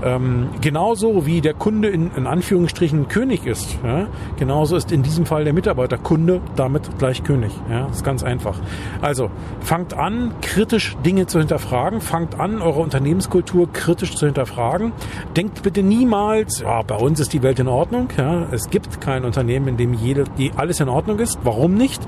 Ähm, 0.04 0.50
genauso 0.62 1.26
wie 1.26 1.42
der 1.42 1.54
Kunde 1.54 1.90
in, 1.90 2.12
in 2.16 2.26
Anführungsstrichen 2.26 3.08
König 3.08 3.46
ist, 3.46 3.78
ja? 3.84 4.08
genauso 4.38 4.76
ist 4.76 4.92
in 4.92 5.04
diesem 5.04 5.26
Fall 5.26 5.44
der 5.44 5.54
Mitarbeiter 5.54 5.98
Kunde, 5.98 6.42
damit 6.56 6.98
gleich 6.98 7.24
König. 7.24 7.52
Ja? 7.70 7.88
Ist 7.88 8.04
ganz 8.04 8.24
einfach. 8.24 8.60
Also 9.02 9.30
fangt 9.60 9.94
an, 9.94 10.34
kritisch 10.42 10.98
Dinge 11.06 11.28
zu 11.28 11.40
hinterfragen, 11.40 12.02
fangt 12.02 12.40
an, 12.40 12.62
eure 12.62 12.80
Unternehmenskultur 12.80 13.72
kritisch 13.72 14.16
zu 14.16 14.26
hinterfragen. 14.26 14.92
Denkt 15.36 15.62
bitte 15.62 15.84
niemals, 15.84 16.62
ja, 16.62 16.82
bei 16.82 16.96
uns 16.96 17.20
ist 17.20 17.34
die 17.34 17.44
Welt 17.44 17.60
in 17.60 17.68
Ordnung. 17.68 18.10
Ja? 18.18 18.48
Es 18.52 18.70
gibt 18.70 19.02
kein 19.02 19.24
Unternehmen, 19.24 19.68
in 19.68 19.78
dem 19.78 19.94
jede, 19.94 20.24
die 20.38 20.52
alles 20.56 20.80
in 20.80 20.90
Ordnung 20.90 21.20
ist. 21.20 21.38
Warum 21.44 21.76
nicht? 21.76 22.02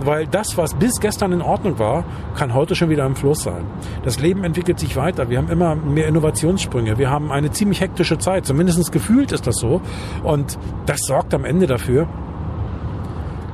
Weil 0.00 0.26
das, 0.26 0.56
was 0.56 0.74
bis 0.74 1.00
gestern 1.00 1.32
in 1.32 1.42
Ordnung 1.42 1.78
war, 1.78 2.04
kann 2.36 2.54
heute 2.54 2.74
schon 2.74 2.90
wieder 2.90 3.06
im 3.06 3.14
Fluss 3.14 3.42
sein. 3.42 3.64
Das 4.04 4.20
Leben 4.20 4.44
entwickelt 4.44 4.78
sich 4.78 4.96
weiter. 4.96 5.30
Wir 5.30 5.38
haben 5.38 5.48
immer 5.48 5.74
mehr 5.74 6.06
Innovationssprünge. 6.06 6.98
Wir 6.98 7.10
haben 7.10 7.30
eine 7.36 7.50
ziemlich 7.50 7.80
hektische 7.80 8.18
Zeit. 8.18 8.46
Zumindest 8.46 8.92
gefühlt 8.92 9.32
ist 9.32 9.46
das 9.46 9.56
so. 9.56 9.80
Und 10.22 10.58
das 10.86 11.00
sorgt 11.00 11.34
am 11.34 11.44
Ende 11.44 11.66
dafür, 11.66 12.08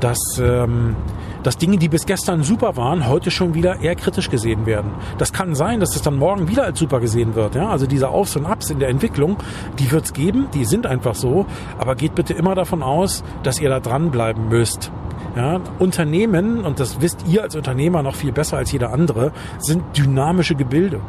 dass, 0.00 0.18
ähm, 0.40 0.96
dass 1.42 1.56
Dinge, 1.58 1.76
die 1.76 1.88
bis 1.88 2.06
gestern 2.06 2.42
super 2.42 2.76
waren, 2.76 3.08
heute 3.08 3.30
schon 3.30 3.54
wieder 3.54 3.80
eher 3.80 3.94
kritisch 3.94 4.30
gesehen 4.30 4.66
werden. 4.66 4.92
Das 5.18 5.32
kann 5.32 5.54
sein, 5.54 5.80
dass 5.80 5.94
es 5.94 6.02
dann 6.02 6.16
morgen 6.16 6.48
wieder 6.48 6.64
als 6.64 6.78
super 6.78 7.00
gesehen 7.00 7.34
wird. 7.34 7.54
Ja? 7.54 7.68
Also 7.68 7.86
diese 7.86 8.08
Aufs 8.08 8.36
und 8.36 8.46
Ups 8.46 8.70
in 8.70 8.78
der 8.78 8.88
Entwicklung, 8.88 9.36
die 9.78 9.90
wird 9.90 10.04
es 10.04 10.12
geben, 10.12 10.48
die 10.54 10.64
sind 10.64 10.86
einfach 10.86 11.14
so. 11.14 11.46
Aber 11.78 11.94
geht 11.94 12.14
bitte 12.14 12.34
immer 12.34 12.54
davon 12.54 12.82
aus, 12.82 13.22
dass 13.42 13.60
ihr 13.60 13.68
da 13.68 13.80
dranbleiben 13.80 14.48
müsst. 14.48 14.90
Ja, 15.34 15.60
Unternehmen, 15.78 16.60
und 16.60 16.78
das 16.78 17.00
wisst 17.00 17.24
ihr 17.26 17.42
als 17.42 17.56
Unternehmer 17.56 18.02
noch 18.02 18.14
viel 18.14 18.32
besser 18.32 18.58
als 18.58 18.70
jeder 18.70 18.92
andere, 18.92 19.32
sind 19.58 19.82
dynamische 19.96 20.54
Gebilde. 20.54 21.00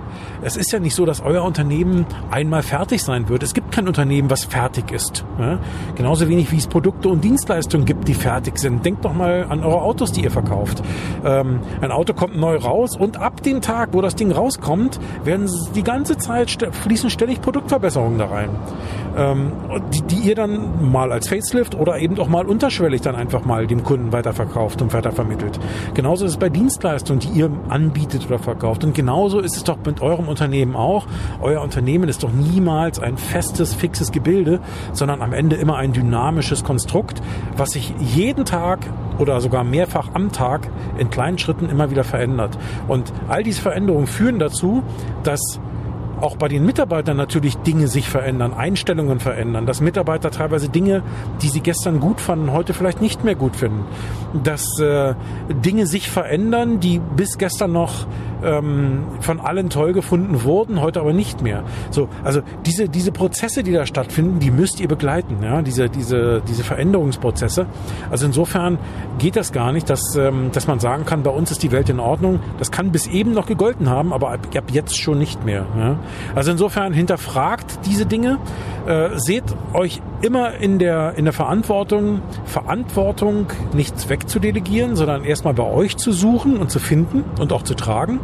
Es 0.41 0.55
ist 0.55 0.71
ja 0.71 0.79
nicht 0.79 0.95
so, 0.95 1.05
dass 1.05 1.21
euer 1.21 1.43
Unternehmen 1.43 2.05
einmal 2.31 2.63
fertig 2.63 3.03
sein 3.03 3.27
wird. 3.27 3.43
Es 3.43 3.53
gibt 3.53 3.73
kein 3.73 3.85
Unternehmen, 3.85 4.29
was 4.29 4.45
fertig 4.45 4.91
ist. 4.91 5.25
Ja, 5.39 5.59
genauso 5.95 6.29
wenig 6.29 6.51
wie 6.53 6.57
es 6.57 6.67
Produkte 6.67 7.09
und 7.09 7.21
Dienstleistungen 7.21 7.85
gibt, 7.85 8.07
die 8.07 8.13
fertig 8.13 8.59
sind. 8.59 8.85
Denkt 8.85 9.03
doch 9.03 9.13
mal 9.13 9.45
an 9.49 9.61
eure 9.61 9.81
Autos, 9.81 10.13
die 10.13 10.23
ihr 10.23 10.31
verkauft. 10.31 10.81
Ähm, 11.25 11.59
ein 11.81 11.91
Auto 11.91 12.13
kommt 12.13 12.37
neu 12.37 12.55
raus 12.55 12.95
und 12.95 13.17
ab 13.17 13.43
dem 13.43 13.59
Tag, 13.59 13.89
wo 13.91 14.01
das 14.01 14.15
Ding 14.15 14.31
rauskommt, 14.31 15.01
werden 15.25 15.49
die 15.75 15.83
ganze 15.83 16.17
Zeit 16.17 16.49
fließen 16.71 17.09
ständig 17.09 17.41
Produktverbesserungen 17.41 18.17
da 18.19 18.27
rein. 18.27 18.49
Ähm, 19.17 19.51
die, 19.93 20.01
die 20.03 20.29
ihr 20.29 20.35
dann 20.35 20.91
mal 20.91 21.11
als 21.11 21.27
Facelift 21.27 21.75
oder 21.75 21.99
eben 21.99 22.17
auch 22.19 22.29
mal 22.29 22.45
unterschwellig 22.45 23.01
dann 23.01 23.15
einfach 23.15 23.43
mal 23.43 23.67
dem 23.67 23.83
Kunden 23.83 24.12
weiterverkauft 24.13 24.81
und 24.81 24.93
weitervermittelt. 24.93 25.59
Genauso 25.93 26.25
ist 26.25 26.31
es 26.31 26.37
bei 26.37 26.49
Dienstleistungen, 26.49 27.19
die 27.19 27.29
ihr 27.29 27.51
anbietet 27.69 28.25
oder 28.27 28.39
verkauft. 28.39 28.83
Und 28.83 28.93
genauso 28.93 29.39
ist 29.39 29.57
es 29.57 29.63
doch 29.63 29.77
mit 29.85 30.01
eurem 30.01 30.27
Unternehmen 30.27 30.75
auch. 30.75 31.05
Euer 31.41 31.61
Unternehmen 31.61 32.07
ist 32.07 32.23
doch 32.23 32.31
niemals 32.31 32.99
ein 32.99 33.17
festes, 33.17 33.73
fixes 33.73 34.11
Gebilde, 34.11 34.59
sondern 34.93 35.21
am 35.21 35.33
Ende 35.33 35.55
immer 35.55 35.77
ein 35.77 35.91
dynamisches 35.91 36.63
Konstrukt, 36.63 37.21
was 37.57 37.71
sich 37.71 37.93
jeden 37.99 38.45
Tag 38.45 38.79
oder 39.19 39.41
sogar 39.41 39.63
mehrfach 39.63 40.09
am 40.13 40.31
Tag 40.31 40.69
in 40.97 41.09
kleinen 41.09 41.37
Schritten 41.37 41.69
immer 41.69 41.91
wieder 41.91 42.03
verändert. 42.03 42.57
Und 42.87 43.11
all 43.27 43.43
diese 43.43 43.61
Veränderungen 43.61 44.07
führen 44.07 44.39
dazu, 44.39 44.83
dass 45.23 45.59
auch 46.23 46.37
bei 46.37 46.47
den 46.47 46.65
Mitarbeitern 46.65 47.17
natürlich 47.17 47.57
Dinge 47.57 47.87
sich 47.87 48.07
verändern, 48.07 48.53
Einstellungen 48.53 49.19
verändern, 49.19 49.65
dass 49.65 49.81
Mitarbeiter 49.81 50.31
teilweise 50.31 50.69
Dinge, 50.69 51.03
die 51.41 51.49
sie 51.49 51.59
gestern 51.59 51.99
gut 51.99 52.21
fanden, 52.21 52.51
heute 52.53 52.73
vielleicht 52.73 53.01
nicht 53.01 53.25
mehr 53.25 53.35
gut 53.35 53.57
finden, 53.57 53.83
dass 54.41 54.79
äh, 54.79 55.15
Dinge 55.49 55.85
sich 55.85 56.09
verändern, 56.09 56.79
die 56.79 56.99
bis 56.99 57.37
gestern 57.37 57.73
noch 57.73 58.07
ähm, 58.43 59.03
von 59.19 59.39
allen 59.39 59.69
toll 59.69 59.93
gefunden 59.93 60.43
wurden, 60.43 60.81
heute 60.81 60.99
aber 60.99 61.13
nicht 61.13 61.41
mehr. 61.41 61.63
So, 61.91 62.09
also 62.23 62.41
diese, 62.65 62.89
diese 62.89 63.11
Prozesse, 63.11 63.63
die 63.63 63.71
da 63.71 63.85
stattfinden, 63.85 64.39
die 64.39 64.51
müsst 64.51 64.79
ihr 64.79 64.87
begleiten, 64.87 65.37
ja, 65.41 65.61
diese, 65.61 65.89
diese, 65.89 66.41
diese 66.47 66.63
Veränderungsprozesse. 66.63 67.67
Also 68.09 68.25
insofern 68.25 68.77
geht 69.17 69.35
das 69.35 69.51
gar 69.51 69.71
nicht, 69.71 69.89
dass, 69.89 70.15
ähm, 70.15 70.51
dass 70.53 70.67
man 70.67 70.79
sagen 70.79 71.05
kann, 71.05 71.23
bei 71.23 71.31
uns 71.31 71.51
ist 71.51 71.63
die 71.63 71.71
Welt 71.71 71.89
in 71.89 71.99
Ordnung. 71.99 72.39
Das 72.59 72.71
kann 72.71 72.91
bis 72.91 73.07
eben 73.07 73.33
noch 73.33 73.45
gegolten 73.45 73.89
haben, 73.89 74.13
aber 74.13 74.31
ab, 74.31 74.47
ab 74.55 74.71
jetzt 74.71 74.97
schon 74.97 75.17
nicht 75.17 75.43
mehr. 75.45 75.65
Ja. 75.77 75.97
Also 76.35 76.51
insofern 76.51 76.93
hinterfragt 76.93 77.79
diese 77.85 78.05
Dinge, 78.05 78.39
äh, 78.87 79.09
seht 79.15 79.43
euch 79.73 80.01
immer 80.21 80.55
in 80.55 80.79
der, 80.79 81.13
in 81.15 81.25
der 81.25 81.33
Verantwortung, 81.33 82.21
Verantwortung 82.45 83.47
nicht 83.73 84.09
wegzudelegieren, 84.09 84.95
sondern 84.95 85.23
erstmal 85.23 85.53
bei 85.53 85.63
euch 85.63 85.97
zu 85.97 86.11
suchen 86.11 86.57
und 86.57 86.71
zu 86.71 86.79
finden 86.79 87.23
und 87.39 87.53
auch 87.53 87.63
zu 87.63 87.75
tragen. 87.75 88.19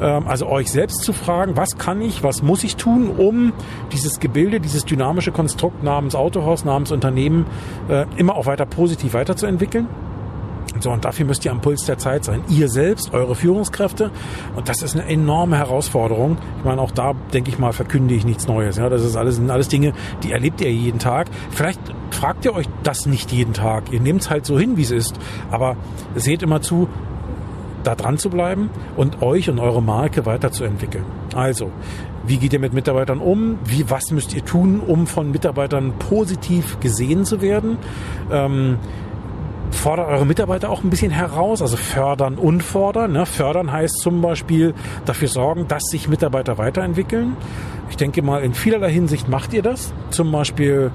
Ähm, 0.00 0.26
also 0.26 0.46
euch 0.46 0.70
selbst 0.70 1.02
zu 1.02 1.12
fragen, 1.12 1.56
was 1.56 1.76
kann 1.78 2.00
ich, 2.00 2.22
was 2.22 2.42
muss 2.42 2.64
ich 2.64 2.76
tun, 2.76 3.10
um 3.16 3.52
dieses 3.92 4.20
Gebilde, 4.20 4.60
dieses 4.60 4.84
dynamische 4.84 5.32
Konstrukt 5.32 5.82
namens 5.82 6.14
Autohaus, 6.14 6.64
namens 6.64 6.92
Unternehmen 6.92 7.46
äh, 7.88 8.06
immer 8.16 8.36
auch 8.36 8.46
weiter 8.46 8.66
positiv 8.66 9.14
weiterzuentwickeln. 9.14 9.88
So, 10.80 10.90
und 10.90 11.04
dafür 11.04 11.26
müsst 11.26 11.44
ihr 11.44 11.52
am 11.52 11.60
Puls 11.60 11.84
der 11.84 11.98
Zeit 11.98 12.24
sein. 12.24 12.42
Ihr 12.48 12.68
selbst, 12.68 13.12
eure 13.12 13.34
Führungskräfte. 13.34 14.10
Und 14.56 14.68
das 14.68 14.82
ist 14.82 14.96
eine 14.96 15.08
enorme 15.08 15.56
Herausforderung. 15.56 16.38
Ich 16.58 16.64
meine, 16.64 16.80
auch 16.80 16.90
da, 16.90 17.14
denke 17.32 17.50
ich 17.50 17.58
mal, 17.58 17.72
verkünde 17.72 18.14
ich 18.14 18.24
nichts 18.24 18.46
Neues. 18.46 18.76
Ja, 18.76 18.88
das 18.88 19.04
ist 19.04 19.16
alles, 19.16 19.36
sind 19.36 19.50
alles 19.50 19.68
Dinge, 19.68 19.92
die 20.22 20.32
erlebt 20.32 20.60
ihr 20.60 20.72
jeden 20.72 20.98
Tag. 20.98 21.28
Vielleicht 21.50 21.80
fragt 22.10 22.44
ihr 22.44 22.54
euch 22.54 22.66
das 22.82 23.06
nicht 23.06 23.32
jeden 23.32 23.54
Tag. 23.54 23.92
Ihr 23.92 24.00
nehmt 24.00 24.22
es 24.22 24.30
halt 24.30 24.46
so 24.46 24.58
hin, 24.58 24.76
wie 24.76 24.82
es 24.82 24.90
ist. 24.90 25.18
Aber 25.50 25.76
seht 26.14 26.42
immer 26.42 26.60
zu, 26.60 26.88
da 27.84 27.94
dran 27.94 28.18
zu 28.18 28.30
bleiben 28.30 28.70
und 28.96 29.22
euch 29.22 29.48
und 29.48 29.58
eure 29.58 29.82
Marke 29.82 30.26
weiterzuentwickeln. 30.26 31.04
Also, 31.34 31.70
wie 32.26 32.36
geht 32.36 32.52
ihr 32.52 32.58
mit 32.58 32.74
Mitarbeitern 32.74 33.20
um? 33.20 33.58
Wie, 33.64 33.88
was 33.88 34.10
müsst 34.10 34.34
ihr 34.34 34.44
tun, 34.44 34.80
um 34.80 35.06
von 35.06 35.30
Mitarbeitern 35.30 35.94
positiv 35.98 36.78
gesehen 36.80 37.24
zu 37.24 37.40
werden? 37.40 37.78
Ähm, 38.30 38.76
fordert 39.70 40.08
eure 40.08 40.26
Mitarbeiter 40.26 40.70
auch 40.70 40.82
ein 40.82 40.90
bisschen 40.90 41.10
heraus, 41.10 41.62
also 41.62 41.76
fördern 41.76 42.36
und 42.36 42.62
fordern. 42.62 43.12
Ne? 43.12 43.26
Fördern 43.26 43.72
heißt 43.72 44.00
zum 44.00 44.20
Beispiel 44.20 44.74
dafür 45.04 45.28
sorgen, 45.28 45.68
dass 45.68 45.82
sich 45.90 46.08
Mitarbeiter 46.08 46.58
weiterentwickeln. 46.58 47.36
Ich 47.90 47.96
denke 47.96 48.22
mal, 48.22 48.42
in 48.42 48.54
vielerlei 48.54 48.90
Hinsicht 48.92 49.28
macht 49.28 49.52
ihr 49.52 49.62
das. 49.62 49.92
Zum 50.10 50.30
Beispiel, 50.30 50.90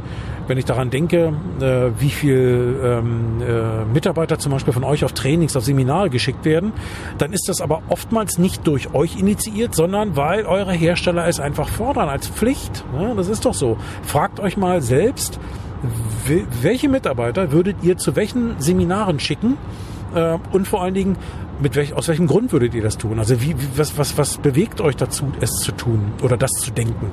wenn 0.48 0.58
ich 0.58 0.66
daran 0.66 0.90
denke, 0.90 1.34
äh, 1.60 2.00
wie 2.00 2.10
viel 2.10 2.80
ähm, 2.84 3.42
äh, 3.42 3.86
Mitarbeiter 3.86 4.38
zum 4.38 4.52
Beispiel 4.52 4.74
von 4.74 4.84
euch 4.84 5.04
auf 5.04 5.14
Trainings, 5.14 5.56
auf 5.56 5.64
Seminare 5.64 6.10
geschickt 6.10 6.46
werden, 6.46 6.72
dann 7.18 7.34
ist 7.34 7.50
das 7.50 7.62
aber 7.62 7.82
oftmals 7.90 8.38
nicht 8.38 8.68
durch 8.68 8.94
euch 8.94 9.18
initiiert, 9.18 9.74
sondern 9.74 10.16
weil 10.16 10.46
eure 10.46 10.74
Hersteller 10.74 11.28
es 11.28 11.40
einfach 11.40 11.68
fordern 11.68 12.10
als 12.10 12.28
Pflicht. 12.28 12.86
Ne? 12.98 13.14
Das 13.16 13.28
ist 13.28 13.46
doch 13.46 13.54
so. 13.54 13.78
Fragt 14.04 14.40
euch 14.40 14.58
mal 14.58 14.82
selbst, 14.82 15.40
welche 16.62 16.89
Mitarbeiter 16.89 17.52
würdet 17.52 17.78
ihr 17.82 17.98
zu 17.98 18.15
welchen 18.15 18.60
Seminaren 18.60 19.19
schicken? 19.19 19.58
Äh, 20.15 20.38
und 20.52 20.67
vor 20.67 20.82
allen 20.82 20.93
Dingen, 20.93 21.17
mit 21.60 21.76
welch, 21.76 21.94
aus 21.94 22.08
welchem 22.08 22.28
Grund 22.28 22.52
würdet 22.52 22.74
ihr 22.74 22.82
das 22.82 22.98
tun? 22.98 23.20
Also 23.20 23.42
wie, 23.42 23.56
was, 23.76 23.98
was, 23.98 24.18
was 24.18 24.38
bewegt 24.38 24.82
euch 24.82 24.96
dazu, 24.96 25.32
es 25.42 25.52
zu 25.52 25.72
tun 25.72 26.13
oder 26.22 26.38
das 26.38 26.52
zu 26.52 26.72
denken? 26.72 27.12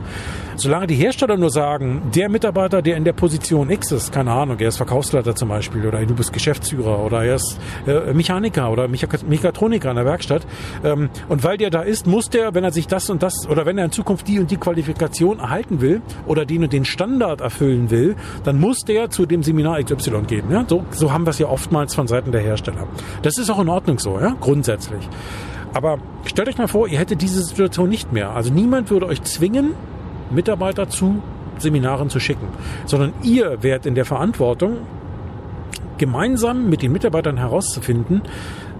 Solange 0.57 0.87
die 0.87 0.95
Hersteller 0.95 1.37
nur 1.37 1.51
sagen, 1.51 2.03
der 2.15 2.29
Mitarbeiter, 2.29 2.83
der 2.83 2.97
in 2.97 3.05
der 3.05 3.13
Position 3.13 3.71
X 3.71 3.93
ist, 3.93 4.13
keine 4.13 4.33
Ahnung, 4.33 4.59
er 4.59 4.69
ist 4.69 4.77
Verkaufsleiter 4.77 5.35
zum 5.35 5.49
Beispiel 5.49 5.87
oder 5.87 6.05
du 6.05 6.15
bist 6.15 6.33
Geschäftsführer 6.33 6.99
oder 7.05 7.25
er 7.25 7.37
ist 7.37 7.59
äh, 7.87 8.13
Mechaniker 8.13 8.71
oder 8.71 8.89
Mechatroniker 8.89 9.91
in 9.91 9.97
der 9.97 10.05
Werkstatt 10.05 10.47
ähm, 10.85 11.09
und 11.29 11.45
weil 11.45 11.57
der 11.57 11.71
da 11.71 11.83
ist, 11.83 12.07
muss 12.07 12.29
der, 12.29 12.55
wenn 12.55 12.65
er 12.65 12.73
sich 12.73 12.87
das 12.87 13.09
und 13.09 13.23
das 13.23 13.49
oder 13.49 13.65
wenn 13.65 13.79
er 13.79 13.87
in 13.87 13.93
Zukunft 13.93 14.29
die 14.29 14.39
und 14.39 14.51
die 14.51 14.57
Qualifikation 14.57 15.39
erhalten 15.39 15.81
will 15.81 16.03
oder 16.27 16.45
den 16.45 16.65
und 16.65 16.73
den 16.73 16.85
Standard 16.85 17.41
erfüllen 17.41 17.91
will, 17.91 18.17
dann 18.45 18.61
muss 18.61 18.81
der 18.81 19.11
zu 19.11 19.27
dem 19.27 19.43
Seminar 19.43 19.83
XY 19.83 20.23
gehen. 20.27 20.51
Ja? 20.51 20.65
So, 20.69 20.85
so 20.91 21.13
haben 21.13 21.25
wir 21.25 21.31
es 21.31 21.39
ja 21.39 21.49
oftmals 21.49 21.95
von 21.95 22.07
Seiten 22.07 22.33
der 22.33 22.41
Hersteller. 22.41 22.87
Das 23.23 23.39
ist 23.39 23.51
auch 23.51 23.61
in 23.61 23.69
Ordnung 23.69 23.99
so. 23.99 24.21
Ja? 24.21 24.30
Grundsätzlich. 24.41 25.09
Aber 25.73 25.99
stellt 26.25 26.49
euch 26.49 26.59
mal 26.59 26.69
vor, 26.69 26.89
ihr 26.89 26.99
hättet 26.99 27.23
diese 27.23 27.43
Situation 27.43 27.89
nicht 27.89 28.13
mehr. 28.13 28.31
Also 28.31 28.53
niemand 28.53 28.91
würde 28.91 29.07
euch 29.07 29.23
zwingen, 29.23 29.75
Mitarbeiter 30.31 30.89
zu 30.89 31.23
Seminaren 31.59 32.11
zu 32.11 32.21
schicken, 32.21 32.49
sondern 32.87 33.13
ihr 33.23 33.63
wärt 33.63 33.87
in 33.87 33.95
der 33.95 34.05
Verantwortung, 34.05 34.79
gemeinsam 35.99 36.71
mit 36.71 36.83
den 36.83 36.93
Mitarbeitern 36.93 37.37
herauszufinden, 37.37 38.23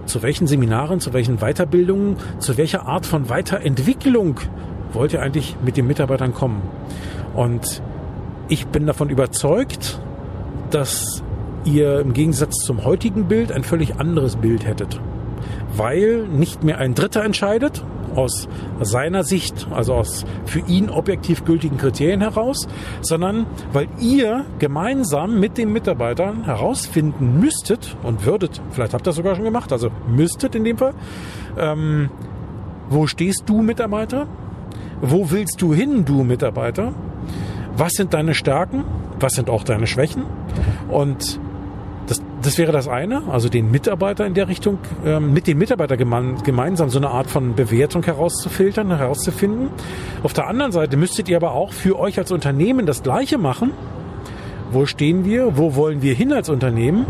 zu 0.05 0.23
welchen 0.23 0.47
Seminaren, 0.47 0.99
zu 0.99 1.13
welchen 1.13 1.37
Weiterbildungen, 1.37 2.17
zu 2.39 2.57
welcher 2.57 2.87
Art 2.87 3.05
von 3.05 3.29
Weiterentwicklung 3.29 4.39
wollt 4.93 5.13
ihr 5.13 5.21
eigentlich 5.21 5.55
mit 5.63 5.77
den 5.77 5.87
Mitarbeitern 5.87 6.33
kommen. 6.33 6.61
Und 7.35 7.81
ich 8.47 8.65
bin 8.67 8.87
davon 8.87 9.09
überzeugt, 9.09 10.01
dass 10.71 11.23
ihr 11.63 11.99
im 11.99 12.13
Gegensatz 12.13 12.55
zum 12.65 12.83
heutigen 12.83 13.27
Bild 13.27 13.51
ein 13.51 13.63
völlig 13.63 13.99
anderes 13.99 14.35
Bild 14.37 14.65
hättet 14.65 14.99
weil 15.75 16.27
nicht 16.27 16.63
mehr 16.63 16.77
ein 16.77 16.95
Dritter 16.95 17.23
entscheidet, 17.23 17.83
aus 18.15 18.47
seiner 18.81 19.23
Sicht, 19.23 19.67
also 19.71 19.93
aus 19.93 20.25
für 20.45 20.59
ihn 20.59 20.89
objektiv 20.89 21.45
gültigen 21.45 21.77
Kriterien 21.77 22.21
heraus, 22.21 22.67
sondern 23.01 23.45
weil 23.71 23.87
ihr 23.99 24.45
gemeinsam 24.59 25.39
mit 25.39 25.57
den 25.57 25.71
Mitarbeitern 25.71 26.43
herausfinden 26.43 27.39
müsstet 27.39 27.95
und 28.03 28.25
würdet, 28.25 28.61
vielleicht 28.71 28.93
habt 28.93 29.03
ihr 29.03 29.11
das 29.11 29.15
sogar 29.15 29.35
schon 29.35 29.45
gemacht, 29.45 29.71
also 29.71 29.89
müsstet 30.07 30.55
in 30.55 30.63
dem 30.63 30.77
Fall, 30.77 30.93
ähm, 31.57 32.09
wo 32.89 33.07
stehst 33.07 33.43
du 33.45 33.61
Mitarbeiter? 33.61 34.27
Wo 35.01 35.31
willst 35.31 35.61
du 35.61 35.73
hin, 35.73 36.05
du 36.05 36.23
Mitarbeiter? 36.23 36.93
Was 37.75 37.93
sind 37.93 38.13
deine 38.13 38.33
Stärken? 38.33 38.83
Was 39.19 39.33
sind 39.33 39.49
auch 39.49 39.63
deine 39.63 39.87
Schwächen? 39.87 40.23
Und 40.89 41.39
das 42.41 42.57
wäre 42.57 42.71
das 42.71 42.87
eine, 42.87 43.21
also 43.29 43.49
den 43.49 43.69
Mitarbeiter 43.69 44.25
in 44.25 44.33
der 44.33 44.47
Richtung, 44.47 44.79
ähm, 45.05 45.33
mit 45.33 45.47
den 45.47 45.57
Mitarbeitern 45.57 45.97
gemeinsam 46.43 46.89
so 46.89 46.97
eine 46.97 47.09
Art 47.09 47.27
von 47.27 47.55
Bewertung 47.55 48.03
herauszufiltern, 48.03 48.95
herauszufinden. 48.95 49.69
Auf 50.23 50.33
der 50.33 50.47
anderen 50.47 50.71
Seite 50.71 50.97
müsstet 50.97 51.29
ihr 51.29 51.37
aber 51.37 51.51
auch 51.51 51.71
für 51.71 51.99
euch 51.99 52.17
als 52.17 52.31
Unternehmen 52.31 52.85
das 52.85 53.03
Gleiche 53.03 53.37
machen. 53.37 53.71
Wo 54.71 54.85
stehen 54.85 55.25
wir? 55.25 55.57
Wo 55.57 55.75
wollen 55.75 56.01
wir 56.01 56.13
hin 56.13 56.33
als 56.33 56.49
Unternehmen? 56.49 57.05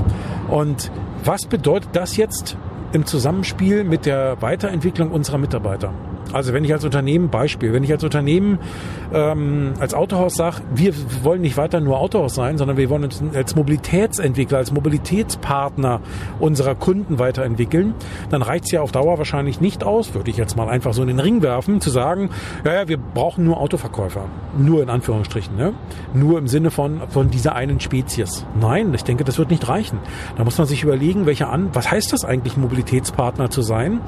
Und 0.50 0.92
was 1.24 1.46
bedeutet 1.46 1.90
das 1.94 2.18
jetzt 2.18 2.58
im 2.92 3.06
Zusammenspiel 3.06 3.84
mit 3.84 4.06
der 4.06 4.42
Weiterentwicklung 4.42 5.12
unserer 5.12 5.38
Mitarbeiter? 5.38 5.94
Also 6.34 6.54
wenn 6.54 6.64
ich 6.64 6.74
als 6.74 6.86
Unternehmen, 6.86 7.30
Beispiel, 7.30 7.74
wenn 7.74 7.84
ich 7.84 7.92
als 7.92 8.04
Unternehmen 8.04 8.60
ähm, 9.14 9.74
als 9.80 9.94
Autohaus 9.94 10.36
sage, 10.36 10.62
wir 10.74 10.94
wollen 11.24 11.42
nicht 11.42 11.58
weiter 11.58 11.80
nur 11.80 12.00
Autohaus 12.00 12.36
sein, 12.36 12.58
sondern 12.58 12.78
wir 12.78 12.90
wollen 12.90 13.04
uns 13.04 13.22
als 13.34 13.56
Mobilitätsentwickler, 13.56 14.58
als 14.58 14.72
Mobilitätspartner 14.72 16.02
unserer 16.40 16.76
Kunden 16.76 17.20
weiterentwickeln, 17.20 17.94
dann 18.30 18.42
reicht 18.42 18.66
es 18.66 18.72
ja 18.72 18.82
auf 18.82 18.92
Dauer 18.92 19.18
wahrscheinlich 19.18 19.62
nicht 19.62 19.84
aus, 19.84 20.14
würde 20.14 20.30
ich 20.30 20.38
jetzt 20.38 20.56
mal 20.56 20.70
einfach 20.70 20.94
so 20.94 21.02
in 21.02 21.08
den 21.08 21.20
Ring 21.20 21.42
werfen, 21.42 21.82
zu 21.82 21.90
sagen, 21.90 22.30
ja, 22.64 22.74
ja, 22.74 22.88
wir 22.88 22.98
brauchen 22.98 23.44
nur 23.44 23.60
Autoverkäufer. 23.60 24.26
Nur 24.58 24.82
in 24.84 24.90
Anführungsstrichen, 24.90 25.56
ne? 25.56 25.74
Nur 26.14 26.38
im 26.38 26.48
Sinne 26.48 26.72
von, 26.72 27.02
von 27.10 27.30
dieser 27.30 27.56
einen 27.56 27.80
Spezies. 27.80 28.46
Nein, 28.60 28.94
ich 28.94 29.04
denke, 29.04 29.24
das 29.24 29.38
wird 29.38 29.50
nicht 29.50 29.68
reichen. 29.68 30.00
Da 30.38 30.44
muss 30.44 30.58
man 30.58 30.68
sich 30.68 30.84
überlegen, 30.84 31.26
welche 31.26 31.48
an, 31.48 31.70
was 31.74 31.90
heißt 31.90 32.14
das 32.14 32.26
eigentlich, 32.26 32.58
Mobilitätspartner 32.58 33.50
zu 33.50 33.62
sein? 33.62 34.02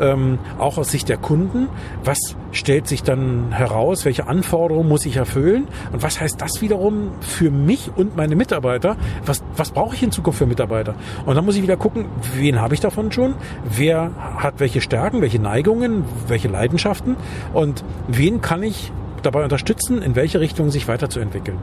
Ähm, 0.00 0.38
auch 0.58 0.78
aus 0.78 0.90
Sicht 0.90 1.08
der 1.08 1.16
Kunden 1.16 1.59
was 2.04 2.18
stellt 2.52 2.86
sich 2.86 3.02
dann 3.02 3.52
heraus, 3.52 4.04
welche 4.04 4.26
Anforderungen 4.26 4.88
muss 4.88 5.06
ich 5.06 5.16
erfüllen 5.16 5.68
und 5.92 6.02
was 6.02 6.20
heißt 6.20 6.40
das 6.40 6.60
wiederum 6.60 7.12
für 7.20 7.50
mich 7.50 7.90
und 7.96 8.16
meine 8.16 8.36
Mitarbeiter, 8.36 8.96
was, 9.24 9.42
was 9.56 9.70
brauche 9.70 9.94
ich 9.94 10.02
in 10.02 10.12
Zukunft 10.12 10.38
für 10.38 10.46
Mitarbeiter? 10.46 10.94
Und 11.26 11.34
dann 11.34 11.44
muss 11.44 11.56
ich 11.56 11.62
wieder 11.62 11.76
gucken, 11.76 12.06
wen 12.34 12.60
habe 12.60 12.74
ich 12.74 12.80
davon 12.80 13.12
schon, 13.12 13.34
wer 13.64 14.10
hat 14.36 14.54
welche 14.58 14.80
Stärken, 14.80 15.20
welche 15.20 15.38
Neigungen, 15.38 16.04
welche 16.28 16.48
Leidenschaften 16.48 17.16
und 17.52 17.84
wen 18.08 18.40
kann 18.40 18.62
ich 18.62 18.92
dabei 19.22 19.44
unterstützen, 19.44 20.02
in 20.02 20.16
welche 20.16 20.40
Richtung 20.40 20.70
sich 20.70 20.88
weiterzuentwickeln. 20.88 21.58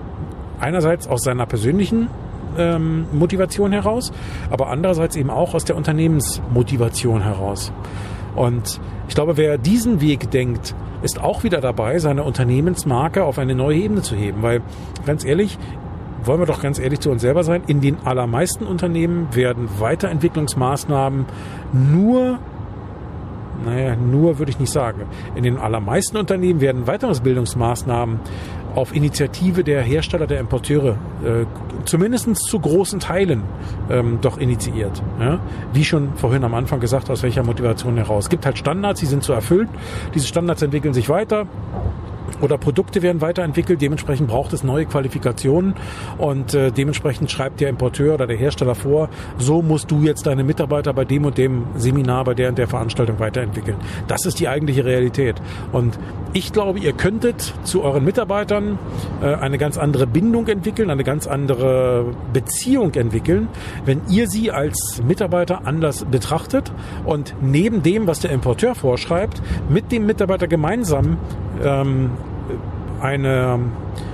Einerseits 0.59 1.07
aus 1.07 1.21
seiner 1.23 1.45
persönlichen 1.45 2.07
Motivation 3.11 3.71
heraus, 3.71 4.11
aber 4.49 4.69
andererseits 4.69 5.15
eben 5.15 5.29
auch 5.29 5.53
aus 5.53 5.63
der 5.65 5.75
Unternehmensmotivation 5.75 7.21
heraus. 7.21 7.71
Und 8.37 8.79
ich 9.07 9.15
glaube, 9.15 9.35
wer 9.35 9.57
diesen 9.57 9.99
Weg 9.99 10.29
denkt, 10.29 10.75
ist 11.01 11.19
auch 11.19 11.43
wieder 11.43 11.59
dabei, 11.59 11.97
seine 11.97 12.23
Unternehmensmarke 12.23 13.23
auf 13.23 13.39
eine 13.39 13.55
neue 13.55 13.77
Ebene 13.77 14.03
zu 14.03 14.15
heben. 14.15 14.43
Weil, 14.43 14.61
ganz 15.05 15.25
ehrlich, 15.25 15.57
wollen 16.23 16.39
wir 16.39 16.45
doch 16.45 16.61
ganz 16.61 16.77
ehrlich 16.77 16.99
zu 16.99 17.09
uns 17.09 17.23
selber 17.23 17.43
sein, 17.43 17.63
in 17.65 17.81
den 17.81 17.97
allermeisten 18.05 18.65
Unternehmen 18.65 19.33
werden 19.33 19.67
Weiterentwicklungsmaßnahmen 19.79 21.25
nur 21.73 22.39
naja, 23.65 23.95
nur 23.95 24.37
würde 24.37 24.51
ich 24.51 24.59
nicht 24.59 24.71
sagen. 24.71 25.07
In 25.35 25.43
den 25.43 25.57
allermeisten 25.57 26.17
Unternehmen 26.17 26.61
werden 26.61 26.85
Weiterbildungsmaßnahmen 26.85 28.19
auf 28.77 28.95
Initiative 28.95 29.63
der 29.63 29.81
Hersteller, 29.81 30.27
der 30.27 30.39
Importeure, 30.39 30.99
äh, 31.25 31.45
zumindest 31.85 32.35
zu 32.35 32.59
großen 32.59 32.99
Teilen 32.99 33.41
ähm, 33.89 34.19
doch 34.21 34.37
initiiert. 34.37 35.01
Ja? 35.19 35.39
Wie 35.73 35.83
schon 35.83 36.13
vorhin 36.15 36.43
am 36.43 36.53
Anfang 36.53 36.79
gesagt, 36.79 37.09
aus 37.09 37.23
welcher 37.23 37.41
Motivation 37.41 37.97
heraus. 37.97 38.25
Es 38.25 38.29
gibt 38.29 38.45
halt 38.45 38.59
Standards, 38.59 38.99
die 38.99 39.07
sind 39.07 39.23
zu 39.23 39.33
erfüllt. 39.33 39.67
Diese 40.13 40.27
Standards 40.27 40.61
entwickeln 40.61 40.93
sich 40.93 41.09
weiter 41.09 41.47
oder 42.41 42.57
Produkte 42.57 43.01
werden 43.01 43.21
weiterentwickelt, 43.21 43.81
dementsprechend 43.81 44.27
braucht 44.27 44.53
es 44.53 44.63
neue 44.63 44.85
Qualifikationen 44.85 45.75
und 46.17 46.53
äh, 46.53 46.71
dementsprechend 46.71 47.31
schreibt 47.31 47.59
der 47.59 47.69
Importeur 47.69 48.15
oder 48.15 48.27
der 48.27 48.37
Hersteller 48.37 48.75
vor, 48.75 49.09
so 49.37 49.61
musst 49.61 49.91
du 49.91 50.01
jetzt 50.01 50.27
deine 50.27 50.43
Mitarbeiter 50.43 50.93
bei 50.93 51.05
dem 51.05 51.25
und 51.25 51.37
dem 51.37 51.65
Seminar, 51.75 52.23
bei 52.23 52.33
der 52.33 52.49
und 52.49 52.57
der 52.57 52.67
Veranstaltung 52.67 53.19
weiterentwickeln. 53.19 53.77
Das 54.07 54.25
ist 54.25 54.39
die 54.39 54.47
eigentliche 54.47 54.85
Realität. 54.85 55.41
Und 55.71 55.97
ich 56.33 56.53
glaube, 56.53 56.79
ihr 56.79 56.93
könntet 56.93 57.53
zu 57.63 57.83
euren 57.83 58.03
Mitarbeitern 58.03 58.77
äh, 59.21 59.33
eine 59.33 59.57
ganz 59.57 59.77
andere 59.77 60.07
Bindung 60.07 60.47
entwickeln, 60.47 60.89
eine 60.89 61.03
ganz 61.03 61.27
andere 61.27 62.13
Beziehung 62.33 62.93
entwickeln, 62.93 63.47
wenn 63.85 64.01
ihr 64.09 64.27
sie 64.27 64.51
als 64.51 65.01
Mitarbeiter 65.05 65.65
anders 65.65 66.05
betrachtet 66.05 66.71
und 67.05 67.33
neben 67.41 67.81
dem, 67.83 68.07
was 68.07 68.19
der 68.19 68.31
Importeur 68.31 68.75
vorschreibt, 68.75 69.41
mit 69.69 69.91
dem 69.91 70.05
Mitarbeiter 70.05 70.47
gemeinsam 70.47 71.17
ähm, 71.63 72.11
eine 73.01 73.59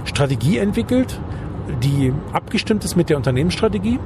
Strategie 0.06 0.58
entwickelt, 0.58 1.20
die 1.82 2.14
abgestimmt 2.34 2.84
ist 2.84 2.96
mit 2.96 3.10
der 3.10 3.18
Unternehmensstrategie 3.18 4.00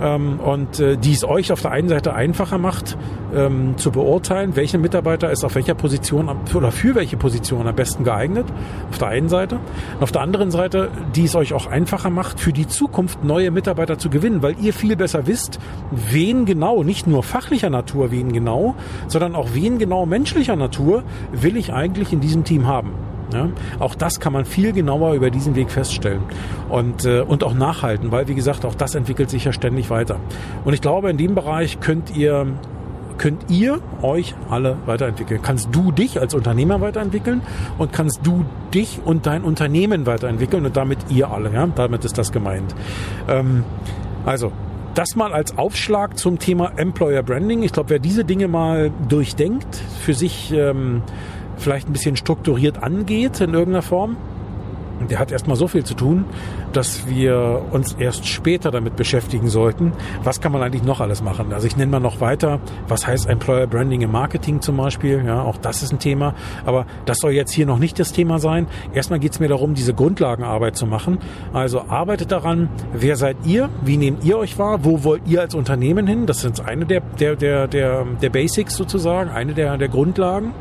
ähm, 0.00 0.40
und 0.40 0.80
äh, 0.80 0.96
die 0.96 1.12
es 1.12 1.24
euch 1.24 1.52
auf 1.52 1.62
der 1.62 1.70
einen 1.70 1.88
Seite 1.88 2.14
einfacher 2.14 2.58
macht, 2.58 2.96
ähm, 3.34 3.74
zu 3.76 3.90
beurteilen, 3.90 4.56
welcher 4.56 4.78
Mitarbeiter 4.78 5.30
ist 5.30 5.44
auf 5.44 5.54
welcher 5.54 5.74
Position 5.74 6.30
oder 6.54 6.72
für 6.72 6.94
welche 6.94 7.16
Position 7.16 7.66
am 7.66 7.74
besten 7.74 8.04
geeignet, 8.04 8.46
auf 8.90 8.98
der 8.98 9.08
einen 9.08 9.28
Seite. 9.28 9.56
Und 9.96 10.02
auf 10.02 10.12
der 10.12 10.22
anderen 10.22 10.50
Seite, 10.50 10.90
die 11.14 11.24
es 11.24 11.34
euch 11.34 11.52
auch 11.52 11.66
einfacher 11.66 12.10
macht, 12.10 12.40
für 12.40 12.52
die 12.52 12.66
Zukunft 12.66 13.24
neue 13.24 13.50
Mitarbeiter 13.50 13.98
zu 13.98 14.10
gewinnen, 14.10 14.42
weil 14.42 14.56
ihr 14.60 14.72
viel 14.72 14.96
besser 14.96 15.26
wisst, 15.26 15.58
wen 15.90 16.44
genau, 16.44 16.82
nicht 16.82 17.06
nur 17.06 17.22
fachlicher 17.22 17.70
Natur, 17.70 18.10
wen 18.10 18.32
genau, 18.32 18.74
sondern 19.08 19.34
auch 19.34 19.50
wen 19.52 19.78
genau 19.78 20.06
menschlicher 20.06 20.56
Natur 20.56 21.02
will 21.32 21.56
ich 21.56 21.72
eigentlich 21.72 22.12
in 22.12 22.20
diesem 22.20 22.44
Team 22.44 22.66
haben. 22.66 22.92
Ja, 23.36 23.48
auch 23.78 23.94
das 23.94 24.20
kann 24.20 24.32
man 24.32 24.44
viel 24.44 24.72
genauer 24.72 25.14
über 25.14 25.30
diesen 25.30 25.54
Weg 25.56 25.70
feststellen 25.70 26.22
und, 26.68 27.04
äh, 27.04 27.20
und 27.20 27.44
auch 27.44 27.54
nachhalten, 27.54 28.10
weil 28.10 28.28
wie 28.28 28.34
gesagt, 28.34 28.64
auch 28.64 28.74
das 28.74 28.94
entwickelt 28.94 29.30
sich 29.30 29.44
ja 29.44 29.52
ständig 29.52 29.90
weiter. 29.90 30.18
Und 30.64 30.72
ich 30.72 30.80
glaube, 30.80 31.10
in 31.10 31.16
dem 31.16 31.34
Bereich 31.34 31.80
könnt 31.80 32.16
ihr 32.16 32.46
könnt 33.18 33.50
ihr 33.50 33.80
euch 34.02 34.34
alle 34.50 34.76
weiterentwickeln. 34.86 35.40
Kannst 35.42 35.68
du 35.72 35.90
dich 35.90 36.20
als 36.20 36.34
Unternehmer 36.34 36.82
weiterentwickeln 36.82 37.40
und 37.78 37.92
kannst 37.92 38.20
du 38.22 38.44
dich 38.74 39.00
und 39.04 39.26
dein 39.26 39.42
Unternehmen 39.42 40.06
weiterentwickeln 40.06 40.66
und 40.66 40.76
damit 40.76 40.98
ihr 41.08 41.30
alle. 41.30 41.50
Ja? 41.52 41.66
Damit 41.66 42.04
ist 42.04 42.18
das 42.18 42.32
gemeint. 42.32 42.74
Ähm, 43.28 43.64
also 44.24 44.52
das 44.94 45.14
mal 45.14 45.32
als 45.32 45.58
Aufschlag 45.58 46.18
zum 46.18 46.38
Thema 46.38 46.72
Employer 46.76 47.22
Branding. 47.22 47.62
Ich 47.62 47.72
glaube, 47.72 47.90
wer 47.90 47.98
diese 47.98 48.24
Dinge 48.24 48.48
mal 48.48 48.90
durchdenkt, 49.08 49.76
für 50.00 50.14
sich 50.14 50.52
ähm, 50.52 51.02
vielleicht 51.56 51.88
ein 51.88 51.92
bisschen 51.92 52.16
strukturiert 52.16 52.82
angeht 52.82 53.40
in 53.40 53.54
irgendeiner 53.54 53.82
Form, 53.82 54.16
der 55.10 55.18
hat 55.18 55.30
erstmal 55.30 55.56
so 55.56 55.68
viel 55.68 55.84
zu 55.84 55.94
tun, 55.94 56.24
dass 56.72 57.06
wir 57.06 57.62
uns 57.70 57.94
erst 57.94 58.26
später 58.26 58.70
damit 58.70 58.96
beschäftigen 58.96 59.48
sollten, 59.48 59.92
was 60.24 60.40
kann 60.40 60.52
man 60.52 60.62
eigentlich 60.62 60.82
noch 60.82 61.00
alles 61.00 61.22
machen. 61.22 61.52
Also 61.52 61.66
ich 61.66 61.76
nenne 61.76 61.92
mal 61.92 62.00
noch 62.00 62.20
weiter, 62.20 62.60
was 62.88 63.06
heißt 63.06 63.28
Employer 63.28 63.66
Branding 63.66 64.00
im 64.00 64.10
Marketing 64.10 64.60
zum 64.60 64.76
Beispiel. 64.76 65.22
Ja, 65.24 65.42
auch 65.42 65.58
das 65.58 65.82
ist 65.82 65.92
ein 65.92 65.98
Thema. 65.98 66.34
Aber 66.64 66.86
das 67.04 67.18
soll 67.18 67.32
jetzt 67.32 67.52
hier 67.52 67.66
noch 67.66 67.78
nicht 67.78 67.98
das 67.98 68.12
Thema 68.12 68.38
sein. 68.38 68.66
Erstmal 68.94 69.18
geht 69.18 69.32
es 69.32 69.40
mir 69.40 69.48
darum, 69.48 69.74
diese 69.74 69.94
Grundlagenarbeit 69.94 70.76
zu 70.76 70.86
machen. 70.86 71.18
Also 71.52 71.82
arbeitet 71.88 72.32
daran, 72.32 72.68
wer 72.92 73.16
seid 73.16 73.36
ihr, 73.44 73.68
wie 73.84 73.96
nehmt 73.96 74.24
ihr 74.24 74.38
euch 74.38 74.58
wahr, 74.58 74.84
wo 74.84 75.04
wollt 75.04 75.22
ihr 75.26 75.40
als 75.40 75.54
Unternehmen 75.54 76.06
hin? 76.06 76.26
Das 76.26 76.40
sind 76.40 76.66
eine 76.66 76.86
der, 76.86 77.00
der, 77.00 77.36
der, 77.36 77.68
der, 77.68 78.04
der 78.04 78.30
Basics 78.30 78.76
sozusagen, 78.76 79.30
eine 79.30 79.52
der, 79.52 79.76
der 79.76 79.88
Grundlagen. 79.88 80.52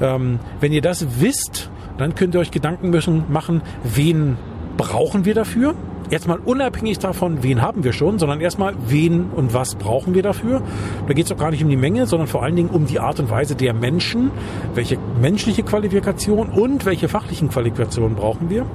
Ähm, 0.00 0.38
wenn 0.60 0.72
ihr 0.72 0.82
das 0.82 1.20
wisst, 1.20 1.70
dann 1.98 2.14
könnt 2.14 2.34
ihr 2.34 2.40
euch 2.40 2.50
Gedanken 2.50 2.90
müssen, 2.90 3.24
machen, 3.28 3.62
wen 3.82 4.36
brauchen 4.76 5.24
wir 5.24 5.34
dafür? 5.34 5.74
Jetzt 6.10 6.28
mal 6.28 6.38
unabhängig 6.38 6.98
davon, 6.98 7.42
wen 7.42 7.62
haben 7.62 7.82
wir 7.82 7.92
schon, 7.92 8.18
sondern 8.18 8.40
erstmal, 8.40 8.74
wen 8.86 9.30
und 9.30 9.54
was 9.54 9.74
brauchen 9.74 10.14
wir 10.14 10.22
dafür. 10.22 10.62
Da 11.08 11.14
geht 11.14 11.26
es 11.26 11.32
auch 11.32 11.38
gar 11.38 11.50
nicht 11.50 11.64
um 11.64 11.70
die 11.70 11.76
Menge, 11.76 12.06
sondern 12.06 12.28
vor 12.28 12.42
allen 12.42 12.56
Dingen 12.56 12.68
um 12.68 12.86
die 12.86 13.00
Art 13.00 13.20
und 13.20 13.30
Weise 13.30 13.56
der 13.56 13.72
Menschen, 13.72 14.30
welche 14.74 14.98
menschliche 15.20 15.62
Qualifikation 15.62 16.50
und 16.50 16.84
welche 16.84 17.08
fachlichen 17.08 17.48
Qualifikationen 17.48 18.16
brauchen 18.16 18.50
wir. 18.50 18.66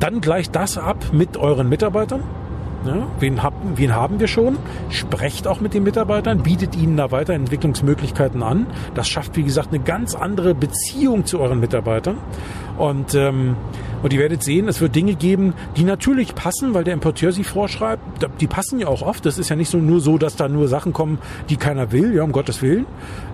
Dann 0.00 0.20
gleicht 0.20 0.54
das 0.54 0.76
ab 0.76 0.98
mit 1.12 1.36
euren 1.38 1.68
Mitarbeitern. 1.68 2.22
Ja, 2.84 3.06
wen, 3.18 3.42
hab, 3.42 3.52
wen 3.74 3.94
haben 3.94 4.20
wir 4.20 4.26
schon? 4.26 4.56
Sprecht 4.88 5.46
auch 5.46 5.60
mit 5.60 5.74
den 5.74 5.82
Mitarbeitern, 5.82 6.42
bietet 6.42 6.76
ihnen 6.76 6.96
da 6.96 7.10
Weiterentwicklungsmöglichkeiten 7.10 8.42
an. 8.42 8.66
Das 8.94 9.06
schafft, 9.06 9.36
wie 9.36 9.42
gesagt, 9.42 9.68
eine 9.68 9.82
ganz 9.82 10.14
andere 10.14 10.54
Beziehung 10.54 11.26
zu 11.26 11.40
euren 11.40 11.60
Mitarbeitern. 11.60 12.16
Und, 12.78 13.14
ähm, 13.14 13.56
und 14.02 14.12
ihr 14.12 14.18
werdet 14.18 14.42
sehen, 14.42 14.68
es 14.68 14.80
wird 14.80 14.94
Dinge 14.94 15.14
geben, 15.14 15.54
die 15.76 15.84
natürlich 15.84 16.34
passen, 16.34 16.74
weil 16.74 16.84
der 16.84 16.94
Importeur 16.94 17.32
sie 17.32 17.44
vorschreibt. 17.44 18.02
Die 18.40 18.46
passen 18.46 18.78
ja 18.78 18.88
auch 18.88 19.02
oft. 19.02 19.26
Das 19.26 19.38
ist 19.38 19.50
ja 19.50 19.56
nicht 19.56 19.70
so 19.70 19.78
nur 19.78 20.00
so, 20.00 20.18
dass 20.18 20.36
da 20.36 20.48
nur 20.48 20.68
Sachen 20.68 20.92
kommen, 20.92 21.18
die 21.48 21.56
keiner 21.56 21.92
will, 21.92 22.14
ja, 22.14 22.22
um 22.22 22.32
Gottes 22.32 22.62
Willen. 22.62 22.86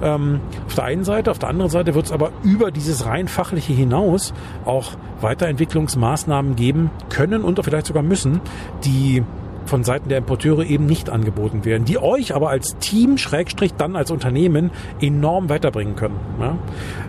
Ähm, 0.03 0.41
auf 0.67 0.75
der 0.75 0.85
einen 0.85 1.05
Seite, 1.05 1.31
auf 1.31 1.39
der 1.39 1.49
anderen 1.49 1.71
Seite 1.71 1.95
wird 1.95 2.07
es 2.07 2.13
aber 2.13 2.33
über 2.43 2.71
dieses 2.71 3.07
rein 3.07 3.29
fachliche 3.29 3.73
hinaus 3.73 4.35
auch 4.65 4.93
Weiterentwicklungsmaßnahmen 5.21 6.57
geben 6.57 6.91
können 7.09 7.43
und 7.43 7.63
vielleicht 7.65 7.87
sogar 7.87 8.03
müssen, 8.03 8.41
die 8.85 9.23
von 9.65 9.83
Seiten 9.83 10.09
der 10.09 10.19
Importeure 10.19 10.65
eben 10.65 10.87
nicht 10.87 11.11
angeboten 11.11 11.65
werden, 11.65 11.85
die 11.85 11.99
euch 11.99 12.35
aber 12.35 12.51
als 12.51 12.77
Team, 12.79 13.19
Schrägstrich, 13.19 13.75
dann 13.75 13.97
als 13.97 14.11
Unternehmen 14.11 14.71
enorm 15.01 15.49
weiterbringen 15.49 15.97
können. 15.97 16.21
Ja? 16.41 16.59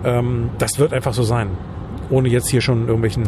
Ähm, 0.04 0.50
das 0.58 0.80
wird 0.80 0.93
einfach 0.93 1.13
so 1.13 1.24
sein 1.24 1.50
ohne 2.10 2.30
jetzt 2.30 2.50
hier 2.50 2.62
schon 2.62 2.82
irgendwelchen 2.82 3.24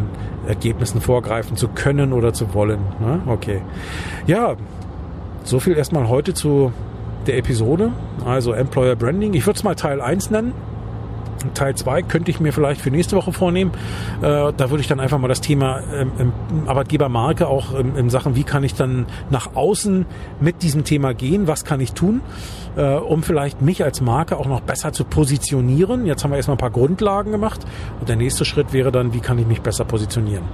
Ergebnissen 0.47 1.01
vorgreifen 1.01 1.57
zu 1.57 1.67
können 1.67 2.13
oder 2.13 2.33
zu 2.33 2.53
wollen. 2.53 2.79
Ne? 2.99 3.21
Okay. 3.25 3.61
Ja, 4.27 4.55
so 5.43 5.59
viel 5.59 5.77
erstmal 5.77 6.07
heute 6.07 6.33
zu 6.33 6.71
der 7.27 7.37
Episode, 7.37 7.91
also 8.25 8.53
Employer 8.53 8.95
Branding. 8.95 9.33
Ich 9.33 9.45
würde 9.45 9.57
es 9.57 9.63
mal 9.63 9.75
Teil 9.75 10.01
1 10.01 10.31
nennen. 10.31 10.53
Teil 11.53 11.75
2 11.75 12.01
könnte 12.03 12.31
ich 12.31 12.39
mir 12.39 12.51
vielleicht 12.51 12.81
für 12.81 12.91
nächste 12.91 13.15
Woche 13.15 13.31
vornehmen. 13.31 13.71
Äh, 14.21 14.51
da 14.55 14.69
würde 14.69 14.81
ich 14.81 14.87
dann 14.87 14.99
einfach 14.99 15.17
mal 15.19 15.27
das 15.27 15.41
Thema 15.41 15.81
ähm, 15.93 16.33
Arbeitgebermarke 16.65 17.47
auch 17.47 17.73
in, 17.73 17.95
in 17.95 18.09
Sachen, 18.09 18.35
wie 18.35 18.43
kann 18.43 18.63
ich 18.63 18.73
dann 18.73 19.05
nach 19.29 19.55
außen 19.55 20.05
mit 20.41 20.63
diesem 20.63 20.83
Thema 20.83 21.13
gehen, 21.13 21.47
was 21.47 21.63
kann 21.63 21.79
ich 21.79 21.93
tun, 21.93 22.21
äh, 22.79 22.95
um 22.95 23.23
vielleicht 23.23 23.61
mich 23.61 23.83
als 23.83 23.99
Marke 23.99 24.37
auch 24.37 24.45
noch 24.45 24.61
besser 24.61 24.93
zu 24.93 25.03
positionieren. 25.03 26.05
Jetzt 26.05 26.23
haben 26.23 26.31
wir 26.31 26.37
erstmal 26.37 26.55
ein 26.55 26.59
paar 26.59 26.71
Grundlagen 26.71 27.31
gemacht 27.31 27.59
und 27.99 28.07
der 28.07 28.15
nächste 28.15 28.45
Schritt 28.45 28.71
wäre 28.71 28.91
dann, 28.91 29.13
wie 29.13 29.19
kann 29.19 29.37
ich 29.37 29.45
mich 29.45 29.61
besser 29.61 29.83
positionieren. 29.83 30.45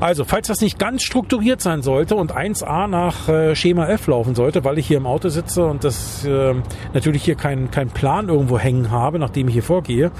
Also, 0.00 0.24
falls 0.24 0.48
das 0.48 0.60
nicht 0.60 0.78
ganz 0.78 1.02
strukturiert 1.02 1.60
sein 1.60 1.82
sollte 1.82 2.16
und 2.16 2.36
1a 2.36 2.88
nach 2.88 3.28
äh, 3.28 3.54
Schema 3.54 3.86
F 3.86 4.08
laufen 4.08 4.34
sollte, 4.34 4.64
weil 4.64 4.78
ich 4.78 4.86
hier 4.88 4.96
im 4.96 5.06
Auto 5.06 5.28
sitze 5.28 5.64
und 5.64 5.84
das 5.84 6.24
äh, 6.24 6.54
natürlich 6.92 7.22
hier 7.22 7.36
keinen 7.36 7.70
kein 7.70 7.88
Plan 7.88 8.28
irgendwo 8.28 8.58
hängen 8.58 8.90
habe, 8.90 9.20
nachdem 9.20 9.46
ich 9.46 9.54
hier 9.54 9.62
vorgehe, 9.62 10.10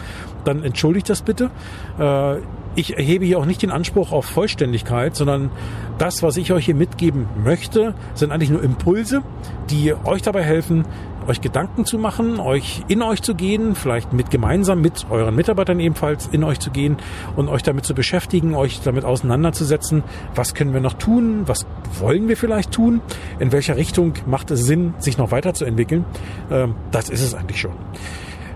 dann 0.44 0.62
entschuldigt 0.62 1.10
das 1.10 1.22
bitte. 1.22 1.50
Äh, 1.98 2.36
ich 2.76 2.96
erhebe 2.96 3.24
hier 3.24 3.38
auch 3.38 3.46
nicht 3.46 3.62
den 3.62 3.70
Anspruch 3.70 4.12
auf 4.12 4.26
Vollständigkeit, 4.26 5.16
sondern 5.16 5.50
das, 5.98 6.22
was 6.22 6.36
ich 6.36 6.52
euch 6.52 6.66
hier 6.66 6.76
mitgeben 6.76 7.26
möchte, 7.42 7.94
sind 8.14 8.30
eigentlich 8.30 8.50
nur 8.50 8.62
Impulse, 8.62 9.22
die 9.70 9.92
euch 10.04 10.22
dabei 10.22 10.44
helfen, 10.44 10.84
euch 11.26 11.40
Gedanken 11.40 11.85
zu 11.85 11.98
machen, 11.98 12.40
euch 12.40 12.83
in 12.88 13.02
euch 13.02 13.22
zu 13.22 13.35
gehen, 13.35 13.74
vielleicht 13.74 14.12
mit 14.12 14.30
gemeinsam 14.30 14.80
mit 14.80 15.06
euren 15.11 15.35
Mitarbeitern 15.35 15.80
ebenfalls 15.80 16.28
in 16.33 16.44
euch 16.44 16.61
zu 16.61 16.70
gehen 16.70 16.96
und 17.37 17.48
euch 17.48 17.62
damit 17.62 17.85
zu 17.85 17.94
beschäftigen, 17.94 18.54
euch 18.54 18.80
damit 18.83 19.04
auseinanderzusetzen, 19.04 20.02
was 20.35 20.54
können 20.54 20.72
wir 20.72 20.80
noch 20.80 20.94
tun, 20.94 21.42
was 21.46 21.66
wollen 21.98 22.28
wir 22.28 22.37
vielleicht 22.37 22.72
tun, 22.72 23.00
in 23.38 23.52
welcher 23.52 23.76
Richtung 23.76 24.14
macht 24.26 24.50
es 24.50 24.64
Sinn, 24.64 24.94
sich 24.98 25.18
noch 25.18 25.30
weiterzuentwickeln. 25.30 26.04
Ähm, 26.50 26.74
das 26.90 27.09
ist 27.09 27.22
es 27.22 27.35
eigentlich 27.35 27.61
schon. 27.61 27.72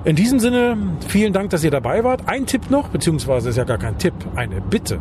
In 0.04 0.16
diesem 0.16 0.38
Sinne, 0.38 0.76
vielen 1.08 1.32
Dank, 1.32 1.48
dass 1.48 1.64
ihr 1.64 1.70
dabei 1.70 2.04
wart. 2.04 2.28
Ein 2.28 2.44
Tipp 2.44 2.70
noch, 2.70 2.88
beziehungsweise 2.88 3.48
ist 3.48 3.56
ja 3.56 3.64
gar 3.64 3.78
kein 3.78 3.96
Tipp, 3.96 4.12
eine 4.34 4.60
Bitte. 4.60 5.00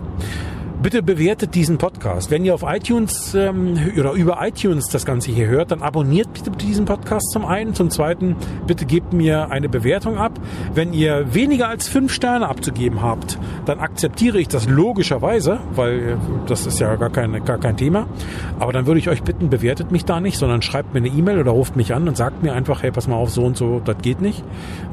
Bitte 0.84 1.02
bewertet 1.02 1.56
diesen 1.56 1.78
Podcast. 1.78 2.30
Wenn 2.30 2.44
ihr 2.44 2.54
auf 2.54 2.64
iTunes 2.68 3.34
ähm, 3.34 3.80
oder 3.98 4.12
über 4.12 4.46
iTunes 4.46 4.90
das 4.90 5.06
Ganze 5.06 5.32
hier 5.32 5.48
hört, 5.48 5.72
dann 5.72 5.82
abonniert 5.82 6.34
bitte 6.34 6.52
diesen 6.52 6.84
Podcast 6.84 7.32
zum 7.32 7.46
einen. 7.46 7.74
Zum 7.74 7.90
zweiten, 7.90 8.36
bitte 8.68 8.86
gebt 8.86 9.14
mir 9.14 9.50
eine 9.50 9.70
Bewertung 9.70 10.18
ab. 10.18 10.38
Wenn 10.74 10.92
ihr 10.92 11.34
weniger 11.34 11.70
als 11.70 11.88
fünf 11.88 12.12
Sterne 12.12 12.50
abzugeben 12.50 13.02
habt, 13.02 13.40
dann 13.66 13.80
akzeptiere 13.80 14.42
ich 14.42 14.50
das 14.50 14.68
logischerweise, 14.68 15.62
weil 15.74 16.00
äh, 16.00 16.16
das 16.48 16.68
ist 16.68 16.80
ja 16.80 16.94
gar, 16.98 17.10
keine, 17.10 17.40
gar 17.40 17.60
kein 17.60 17.78
Thema. 17.78 18.06
Aber 18.60 18.74
dann 18.74 18.86
würde 18.86 19.00
ich 19.00 19.08
euch 19.08 19.24
bitten, 19.24 19.50
bewertet 19.50 19.90
mich 19.90 20.04
da 20.04 20.20
nicht, 20.20 20.38
sondern 20.38 20.62
schreibt 20.62 20.94
mir 20.94 21.00
eine 21.00 21.08
E-Mail 21.08 21.40
oder 21.40 21.52
ruft 21.52 21.78
mich 21.78 21.94
an 21.94 22.10
und 22.10 22.18
sagt 22.18 22.44
mir 22.44 22.52
einfach, 22.54 22.84
hey, 22.84 22.92
pass 22.92 23.08
mal 23.08 23.16
auf, 23.16 23.30
so 23.30 23.46
und 23.46 23.56
so, 23.56 23.80
das 23.80 24.00
geht 24.02 24.20
nicht. 24.20 24.44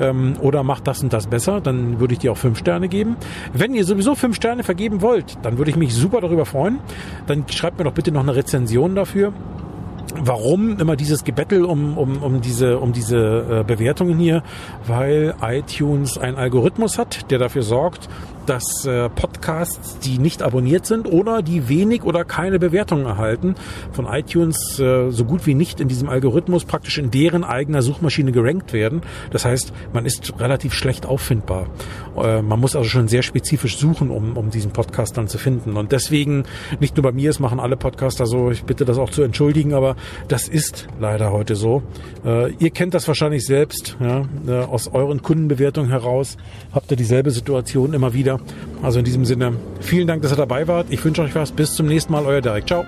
Ähm, 0.00 0.35
oder 0.40 0.62
macht 0.62 0.87
das 0.87 1.03
und 1.03 1.12
das 1.12 1.26
besser, 1.26 1.61
dann 1.61 1.98
würde 1.98 2.12
ich 2.12 2.20
dir 2.20 2.31
auch 2.31 2.38
fünf 2.38 2.59
Sterne 2.59 2.88
geben. 2.88 3.16
Wenn 3.53 3.74
ihr 3.74 3.85
sowieso 3.85 4.14
fünf 4.14 4.37
Sterne 4.37 4.62
vergeben 4.62 5.03
wollt, 5.03 5.37
dann 5.42 5.59
würde 5.59 5.72
ich 5.72 5.79
mich 5.80 5.94
super 5.94 6.20
darüber 6.20 6.46
freuen. 6.46 6.78
Dann 7.26 7.44
schreibt 7.48 7.78
mir 7.78 7.84
doch 7.84 7.92
bitte 7.92 8.12
noch 8.12 8.22
eine 8.22 8.36
Rezension 8.36 8.94
dafür 8.94 9.32
Warum 10.16 10.78
immer 10.78 10.96
dieses 10.96 11.24
Gebettel 11.24 11.64
um, 11.64 11.96
um, 11.96 12.22
um 12.22 12.40
diese, 12.40 12.78
um 12.78 12.92
diese 12.92 13.60
äh, 13.60 13.64
Bewertungen 13.64 14.18
hier? 14.18 14.42
Weil 14.86 15.34
iTunes 15.40 16.18
einen 16.18 16.36
Algorithmus 16.36 16.98
hat, 16.98 17.30
der 17.30 17.38
dafür 17.38 17.62
sorgt, 17.62 18.08
dass 18.46 18.85
äh, 18.85 19.09
Podcasts, 19.09 19.98
die 20.00 20.18
nicht 20.18 20.42
abonniert 20.42 20.87
sind 20.87 21.07
oder 21.07 21.42
die 21.42 21.68
wenig 21.68 22.03
oder 22.05 22.24
keine 22.24 22.59
Bewertungen 22.59 23.07
erhalten, 23.07 23.55
von 23.92 24.07
iTunes 24.07 24.79
äh, 24.79 25.11
so 25.11 25.24
gut 25.24 25.46
wie 25.46 25.55
nicht 25.55 25.81
in 25.81 25.88
diesem 25.88 26.09
Algorithmus 26.09 26.64
praktisch 26.64 26.98
in 26.98 27.11
deren 27.11 27.44
eigener 27.44 27.83
Suchmaschine 27.83 28.33
gerankt 28.33 28.72
werden. 28.72 29.03
Das 29.31 29.44
heißt, 29.44 29.72
man 29.92 30.07
ist 30.07 30.38
relativ 30.38 30.74
schlecht 30.74 31.07
auffindbar. 31.07 31.66
Äh, 32.16 32.42
man 32.42 32.61
muss 32.61 32.76
also 32.76 32.88
schon 32.88 33.09
sehr 33.09 33.22
spezifisch 33.22 33.79
suchen, 33.79 34.11
um, 34.11 34.37
um 34.37 34.50
diesen 34.50 34.72
Podcast 34.72 35.16
dann 35.16 35.29
zu 35.29 35.38
finden. 35.38 35.76
Und 35.76 35.92
deswegen, 35.92 36.44
nicht 36.81 36.96
nur 36.96 37.03
bei 37.03 37.12
mir, 37.12 37.31
es 37.31 37.40
machen 37.40 37.61
alle 37.61 37.76
Podcaster 37.76 38.26
so, 38.26 38.50
ich 38.50 38.64
bitte 38.64 38.85
das 38.85 38.98
auch 38.98 39.11
zu 39.11 39.22
entschuldigen, 39.22 39.74
aber 39.74 39.96
das 40.29 40.48
ist 40.48 40.88
leider 40.98 41.33
heute 41.33 41.55
so. 41.55 41.83
Äh, 42.24 42.53
ihr 42.55 42.70
kennt 42.70 42.94
das 42.94 43.07
wahrscheinlich 43.09 43.44
selbst, 43.46 43.96
ja, 44.00 44.24
äh, 44.46 44.64
aus 44.64 44.88
euren 44.88 45.22
Kundenbewertungen 45.22 45.90
heraus 45.90 46.37
habt 46.72 46.90
ihr 46.90 46.96
dieselbe 46.96 47.31
Situation 47.31 47.92
immer 47.94 48.14
Also 48.82 48.98
in 48.98 49.04
diesem 49.04 49.24
Sinne, 49.24 49.54
vielen 49.80 50.06
Dank, 50.06 50.22
dass 50.22 50.32
ihr 50.32 50.36
dabei 50.36 50.68
wart. 50.68 50.86
Ich 50.90 51.04
wünsche 51.04 51.22
euch 51.22 51.34
was. 51.34 51.52
Bis 51.52 51.74
zum 51.74 51.86
nächsten 51.86 52.12
Mal. 52.12 52.26
Euer 52.26 52.40
Derek. 52.40 52.66
Ciao. 52.66 52.84